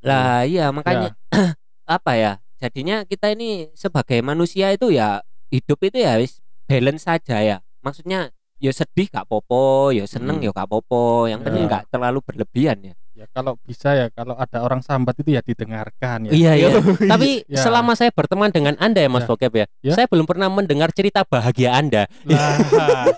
Lah 0.04 0.38
iya 0.46 0.70
makanya 0.70 1.16
apa 1.88 2.12
ya? 2.14 2.32
Jadinya 2.62 3.02
kita 3.02 3.34
ini 3.34 3.72
sebagai 3.74 4.22
manusia 4.22 4.70
itu 4.70 4.94
ya 4.94 5.20
hidup 5.50 5.78
itu 5.82 5.98
ya 5.98 6.20
wis 6.22 6.38
balance 6.70 7.02
saja 7.08 7.42
ya. 7.42 7.56
Maksudnya 7.82 8.30
ya 8.58 8.70
sedih 8.70 9.06
gak 9.08 9.26
popo, 9.26 9.90
ya 9.90 10.04
seneng 10.04 10.38
Hmm. 10.40 10.46
ya 10.46 10.50
gak 10.52 10.68
popo. 10.68 11.26
Yang 11.26 11.40
Ya. 11.40 11.44
penting 11.46 11.62
gak 11.66 11.84
terlalu 11.88 12.18
berlebihan 12.24 12.78
ya. 12.82 12.94
ya 13.14 13.30
kalau 13.30 13.54
bisa 13.62 13.94
ya 13.94 14.10
kalau 14.10 14.34
ada 14.34 14.58
orang 14.58 14.82
sambat 14.82 15.14
itu 15.14 15.30
ya 15.30 15.40
didengarkan 15.40 16.26
ya 16.26 16.30
Iya, 16.34 16.52
iya. 16.58 16.68
Tapi 17.14 17.46
Ya. 17.46 17.62
selama 17.62 17.94
saya 17.94 18.10
berteman 18.10 18.50
dengan 18.50 18.74
Anda 18.82 19.06
ya 19.06 19.08
Mas 19.08 19.22
Ya. 19.22 19.28
Bokep 19.30 19.52
ya, 19.54 19.66
Ya. 19.86 19.94
saya 19.94 20.10
belum 20.10 20.26
pernah 20.26 20.50
mendengar 20.50 20.90
cerita 20.90 21.22
bahagia 21.22 21.78
Anda. 21.78 22.10
Lah, 22.26 22.58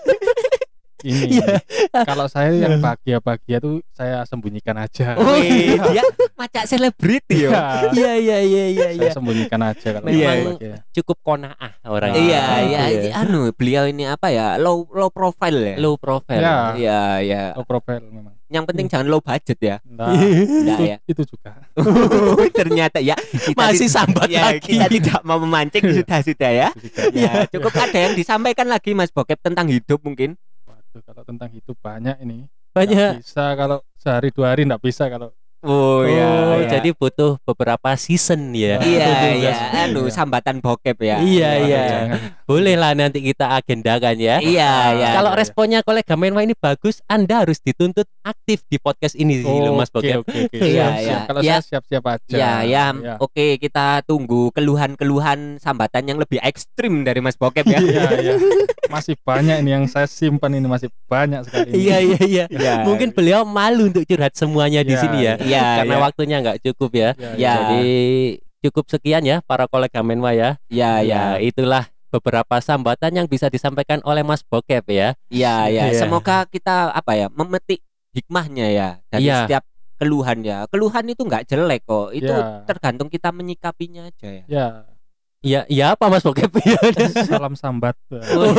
ini 1.03 1.37
Iya. 1.37 1.61
kalau 2.09 2.25
saya 2.25 2.49
yang 2.53 2.79
bahagia-bahagia 2.79 3.57
tuh 3.59 3.85
saya 3.91 4.25
sembunyikan 4.25 4.73
aja 4.75 5.13
Wih, 5.13 5.77
dia 5.91 6.03
macak 6.39 6.65
selebriti 6.65 7.45
yo. 7.45 7.49
Ya, 7.49 7.89
Iya, 7.91 8.13
iya, 8.17 8.37
iya, 8.39 8.65
iya, 8.69 8.87
saya 9.09 9.13
sembunyikan 9.13 9.61
aja 9.61 9.87
kalau 9.93 10.05
Memang- 10.05 10.57
bahagia. 10.57 10.75
Cukup 10.93 11.17
konaah 11.21 11.71
orang. 11.83 12.13
Iya, 12.13 12.43
Iya. 12.63 12.81
iya, 12.89 13.11
anu 13.15 13.49
beliau 13.51 13.85
ini 13.85 14.05
apa 14.05 14.29
ya? 14.29 14.57
Low 14.57 14.85
low 14.89 15.09
profile 15.09 15.57
ya. 15.57 15.75
Low 15.77 15.97
profile. 15.97 16.41
Ya. 16.41 16.57
Iya, 16.73 16.99
iya. 17.21 17.41
Oh, 17.53 17.65
profil 17.65 18.01
memang 18.07 18.33
Yang 18.47 18.63
penting 18.63 18.87
jangan 18.87 19.07
low 19.07 19.19
budget 19.19 19.59
ya. 19.59 19.75
nah, 19.83 20.07
itu, 20.15 20.83
ya. 20.87 20.97
itu 21.03 21.21
juga 21.27 21.51
Ternyata 22.57 23.03
ya 23.03 23.19
kita 23.19 23.59
Masih 23.59 23.91
sambat 23.91 24.31
ya, 24.31 24.55
lagi. 24.55 24.71
Kita 24.71 24.87
tidak 24.87 25.19
mau 25.21 25.35
memancing 25.37 25.83
sudah 25.83 26.19
sudah 26.23 26.51
ya. 26.55 26.69
Ya, 27.11 27.43
cukup 27.49 27.75
ada 27.75 27.97
yang 27.99 28.15
disampaikan 28.15 28.65
lagi 28.65 28.93
Mas 28.93 29.11
Bokep 29.11 29.41
tentang 29.41 29.67
hidup 29.67 29.99
mungkin. 29.99 30.39
Waduh, 30.87 31.03
kalau 31.03 31.23
tentang 31.27 31.51
itu 31.51 31.71
banyak 31.75 32.17
ini 32.23 32.47
Banyak. 32.71 33.19
Nggak 33.19 33.25
bisa 33.25 33.45
kalau 33.57 33.77
sehari 33.97 34.29
dua 34.29 34.53
hari 34.53 34.61
nggak 34.69 34.83
bisa 34.85 35.09
kalau 35.09 35.33
Oh, 35.67 35.99
Oh, 35.99 36.01
iya. 36.57 36.63
jadi 36.69 36.89
butuh 36.91 37.35
beberapa 37.43 37.91
season 37.93 38.51
ya. 38.51 38.79
iya 38.79 39.35
iya 39.35 39.51
Gas. 39.51 39.59
anu 39.85 40.07
Iya. 40.07 40.13
sambatan 40.13 40.57
bokep 40.57 40.95
ya. 40.97 41.19
Iya, 41.19 41.49
Waduh, 41.51 41.67
iya. 41.67 41.81
jangan. 41.83 42.19
Boleh 42.43 42.75
lah 42.75 42.91
nanti 42.93 43.19
kita 43.19 43.51
agendakan 43.53 44.15
ya. 44.15 44.39
Iya 44.39 44.71
iya. 44.95 45.09
Kalau 45.13 45.31
iya. 45.31 45.37
responnya 45.37 45.79
kolega 45.81 46.15
Menwa 46.15 46.39
ini 46.39 46.55
bagus, 46.55 47.03
Anda 47.05 47.43
harus 47.43 47.59
dituntut 47.59 48.07
aktif 48.21 48.63
di 48.65 48.77
podcast 48.77 49.13
ini 49.13 49.39
sih 49.39 49.51
Mas 49.69 49.89
Oke, 49.89 50.07
Bokep. 50.07 50.17
oke, 50.23 50.39
oke. 50.47 50.57
Iya, 50.57 50.87
iya. 50.97 51.17
Kalau 51.27 51.39
Ya. 51.41 51.59
saya 51.59 51.63
siap-siap 51.75 52.03
aja. 52.07 52.31
Ya, 52.31 52.51
ya, 52.63 52.85
Ya. 52.93 53.13
oke 53.17 53.59
kita 53.59 54.01
tunggu 54.03 54.49
keluhan-keluhan 54.51 55.57
sambatan 55.57 56.03
yang 56.05 56.17
lebih 56.17 56.39
ekstrim 56.39 57.03
dari 57.03 57.19
Mas 57.19 57.35
Bokep 57.35 57.65
ya. 57.65 57.79
Iya, 57.83 58.03
iya. 58.17 58.33
Masih 58.87 59.19
banyak 59.19 59.59
ini 59.61 59.71
yang 59.73 59.85
saya 59.85 60.07
simpan 60.07 60.53
ini 60.53 60.63
masih 60.63 60.87
banyak 61.05 61.43
sekali. 61.43 61.69
ini. 61.69 61.77
Iya 61.81 61.97
iya 61.99 62.19
iya. 62.21 62.45
Iya. 62.47 62.73
Mungkin 62.83 63.11
beliau 63.11 63.43
malu 63.43 63.87
untuk 63.87 64.03
curhat 64.03 64.31
semuanya 64.33 64.79
di 64.79 64.91
Iya, 64.91 65.01
sini 65.01 65.17
ya. 65.19 65.33
Iya, 65.37 65.56
Karena 65.83 65.95
iya. 65.95 66.03
waktunya 66.03 66.37
nggak 66.43 66.57
cukup 66.63 66.91
ya. 66.93 67.09
Ya, 67.17 67.29
Ya. 67.35 67.53
Jadi 67.57 67.87
cukup 68.63 68.85
sekian 68.89 69.23
ya 69.23 69.39
para 69.41 69.65
kolega 69.65 70.01
Menwa 70.01 70.33
ya. 70.33 70.57
Iya, 70.67 70.91
iya. 71.05 71.37
Ya, 71.37 71.39
itulah 71.39 71.87
beberapa 72.07 72.57
sambatan 72.57 73.11
yang 73.13 73.27
bisa 73.27 73.47
disampaikan 73.47 73.99
oleh 74.03 74.23
Mas 74.23 74.41
Bokep 74.41 74.83
ya. 74.89 75.13
Iya, 75.27 75.67
iya. 75.69 75.83
Iya. 75.91 75.99
Semoga 75.99 76.47
kita 76.47 76.89
apa 76.89 77.13
ya, 77.13 77.27
memetik 77.29 77.83
hikmahnya 78.15 78.67
ya 78.71 78.89
dari 79.07 79.27
Iya. 79.27 79.45
setiap 79.45 79.63
keluhan 79.97 80.41
ya. 80.41 80.65
Keluhan 80.69 81.05
itu 81.05 81.21
nggak 81.21 81.45
jelek 81.45 81.83
kok. 81.83 82.09
Itu 82.13 82.33
Iya. 82.33 82.63
tergantung 82.65 83.09
kita 83.09 83.29
menyikapinya 83.29 84.07
aja 84.09 84.27
ya. 84.29 84.43
Ya, 84.47 84.67
Iya, 85.37 85.61
iya 85.69 85.85
apa 85.93 86.09
Mas 86.09 86.25
Bokep? 86.25 86.49
salam 87.29 87.53
sambat 87.53 87.93
Oh. 88.09 88.17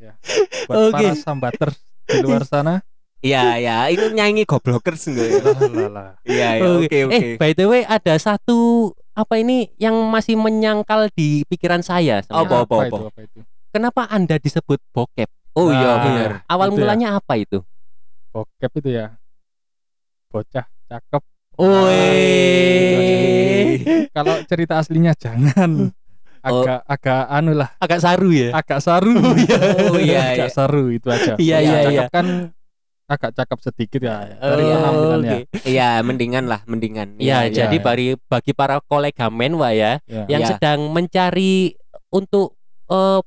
ya. 0.00 0.12
buat 0.66 0.76
Oke. 0.90 0.92
para 0.92 1.14
sambater 1.14 1.68
di 2.04 2.18
luar 2.20 2.42
sana. 2.44 2.82
Iya, 3.24 3.56
iya. 3.56 3.88
Itu 3.88 4.12
nyanyi 4.12 4.44
goblokers 4.44 5.08
enggak 5.08 5.28
ya? 5.32 5.40
Lah, 5.40 5.72
lah, 5.72 5.88
lah. 5.88 6.12
Iya, 6.28 6.60
iya. 6.60 6.68
Oke, 6.76 7.08
oke. 7.08 7.16
Eh, 7.16 7.40
by 7.40 7.56
the 7.56 7.64
way 7.64 7.80
ada 7.88 8.20
satu 8.20 8.92
apa 9.16 9.40
ini 9.40 9.72
yang 9.80 9.96
masih 10.12 10.36
menyangkal 10.36 11.08
di 11.16 11.40
pikiran 11.48 11.80
saya. 11.80 12.20
Apa, 12.28 12.68
apa, 12.68 12.68
apa? 12.68 12.84
itu? 12.92 13.02
Apa 13.08 13.20
itu? 13.24 13.40
Kenapa 13.72 14.12
Anda 14.12 14.36
disebut 14.36 14.76
bokep? 14.92 15.32
Oh 15.56 15.72
iya, 15.72 15.88
Nah, 15.88 15.96
benar. 16.04 16.44
Awal 16.50 16.68
Itu 16.68 16.76
ya. 16.76 16.80
mulanya 16.84 17.08
apa 17.16 17.32
itu? 17.40 17.64
Bokep 18.28 18.72
itu 18.84 18.92
ya. 18.92 19.16
Bocah 20.28 20.68
cakep. 20.90 21.22
Woi. 21.54 21.94
Kalau 24.10 24.42
cerita 24.44 24.82
aslinya 24.82 25.14
jangan. 25.16 25.94
Oh. 26.44 26.60
Agak 26.60 26.84
agak 26.84 27.24
anu 27.32 27.56
lah, 27.56 27.72
Agak 27.80 28.04
saru 28.04 28.28
ya? 28.28 28.52
agak 28.52 28.84
saru. 28.84 29.16
Oh 29.16 29.96
iya, 29.96 30.36
agak 30.36 30.52
iya. 30.52 30.52
saru 30.52 30.92
itu 30.92 31.08
aja. 31.08 31.40
Iya, 31.40 31.56
iya, 31.64 31.88
cakep 31.88 32.04
iya. 32.04 32.12
kan 32.12 32.52
agak 33.04 33.30
cakep 33.34 33.58
sedikit 33.60 34.00
ya 34.00 34.16
dari 34.34 34.64
Oh, 34.64 34.68
penampilannya. 34.74 35.32
oke. 35.44 35.60
Iya, 35.62 35.88
mendingan 36.00 36.44
lah, 36.46 36.60
mendingan. 36.64 37.08
Ya, 37.16 37.44
iya, 37.44 37.52
jadi 37.66 37.76
iya. 37.76 37.84
bagi 37.84 38.08
bagi 38.22 38.52
para 38.52 38.80
kolega 38.80 39.28
menwa 39.28 39.70
ya 39.70 40.00
Ya. 40.04 40.24
yang 40.26 40.42
Iya. 40.42 40.50
sedang 40.56 40.88
mencari 40.88 41.76
untuk 42.08 42.56
eh, 42.84 43.20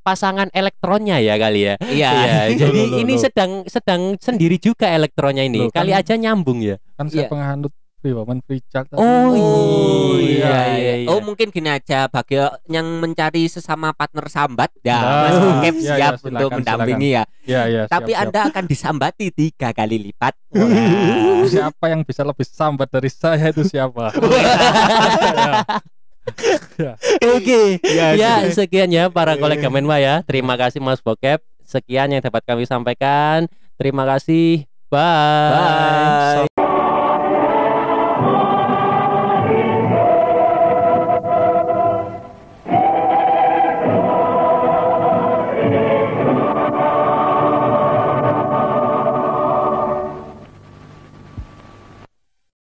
pasangan 0.00 0.48
elektronnya 0.50 1.20
ya 1.20 1.36
kali 1.36 1.60
ya. 1.62 1.74
Iya. 1.82 2.10
Iya, 2.10 2.38
jadi 2.58 2.80
Loh, 2.82 2.90
loh, 2.90 3.00
ini 3.00 3.14
loh. 3.14 3.20
sedang 3.20 3.50
sedang 3.66 4.00
sendiri 4.16 4.56
juga 4.56 4.88
elektronnya 4.88 5.44
ini. 5.44 5.64
Loh, 5.64 5.68
kan- 5.68 5.84
Kali 5.84 5.92
aja 5.92 6.16
nyambung 6.16 6.60
ya. 6.60 6.76
Kan 6.94 7.08
saya 7.08 7.24
Iya. 7.24 7.28
penganut 7.28 7.72
free 8.00 8.16
woman 8.16 8.40
free 8.42 8.64
child. 8.66 8.88
Oh, 8.96 9.00
Oh 9.00 10.16
iya, 10.16 10.40
iya, 10.40 10.60
iya, 10.80 10.94
iya. 11.04 11.08
Oh 11.12 11.20
mungkin 11.20 11.52
gini 11.52 11.68
aja 11.68 12.08
bagi 12.08 12.40
yang 12.66 12.88
mencari 12.98 13.44
sesama 13.46 13.92
partner 13.92 14.26
sambat 14.32 14.72
ya 14.80 14.98
Nah, 14.98 15.16
Mas 15.28 15.36
iya, 15.36 15.70
siap 15.76 16.14
iya, 16.16 16.26
untuk 16.26 16.48
silakan, 16.50 16.56
mendampingi 16.64 17.10
ya. 17.12 17.24
Ya, 17.44 17.62
ya, 17.68 17.82
Tapi 17.86 18.16
siap, 18.16 18.22
Anda 18.24 18.40
akan 18.48 18.64
disambati 18.64 19.26
tiga 19.30 19.70
kali 19.76 20.00
lipat. 20.00 20.34
siap. 21.52 21.76
siapa 21.76 21.84
yang 21.92 22.00
bisa 22.02 22.24
lebih 22.24 22.48
sambat 22.48 22.88
dari 22.88 23.12
saya 23.12 23.52
itu 23.52 23.62
siapa? 23.62 24.10
Ya. 26.78 26.94
Oke. 27.34 27.80
Ya, 27.82 28.14
Ya, 28.14 28.34
sekian 28.52 28.92
ya 28.92 29.10
para 29.10 29.34
kolega 29.34 29.66
Menwa 29.66 29.98
ya. 29.98 30.22
Terima 30.22 30.54
kasih 30.54 30.78
Mas 30.78 31.02
Bokep. 31.02 31.42
Sekian 31.66 32.12
yang 32.12 32.22
dapat 32.22 32.44
kami 32.46 32.68
sampaikan. 32.70 33.50
Terima 33.74 34.06
kasih. 34.06 34.68
Bye. 34.92 36.46
Bye. 36.54 36.79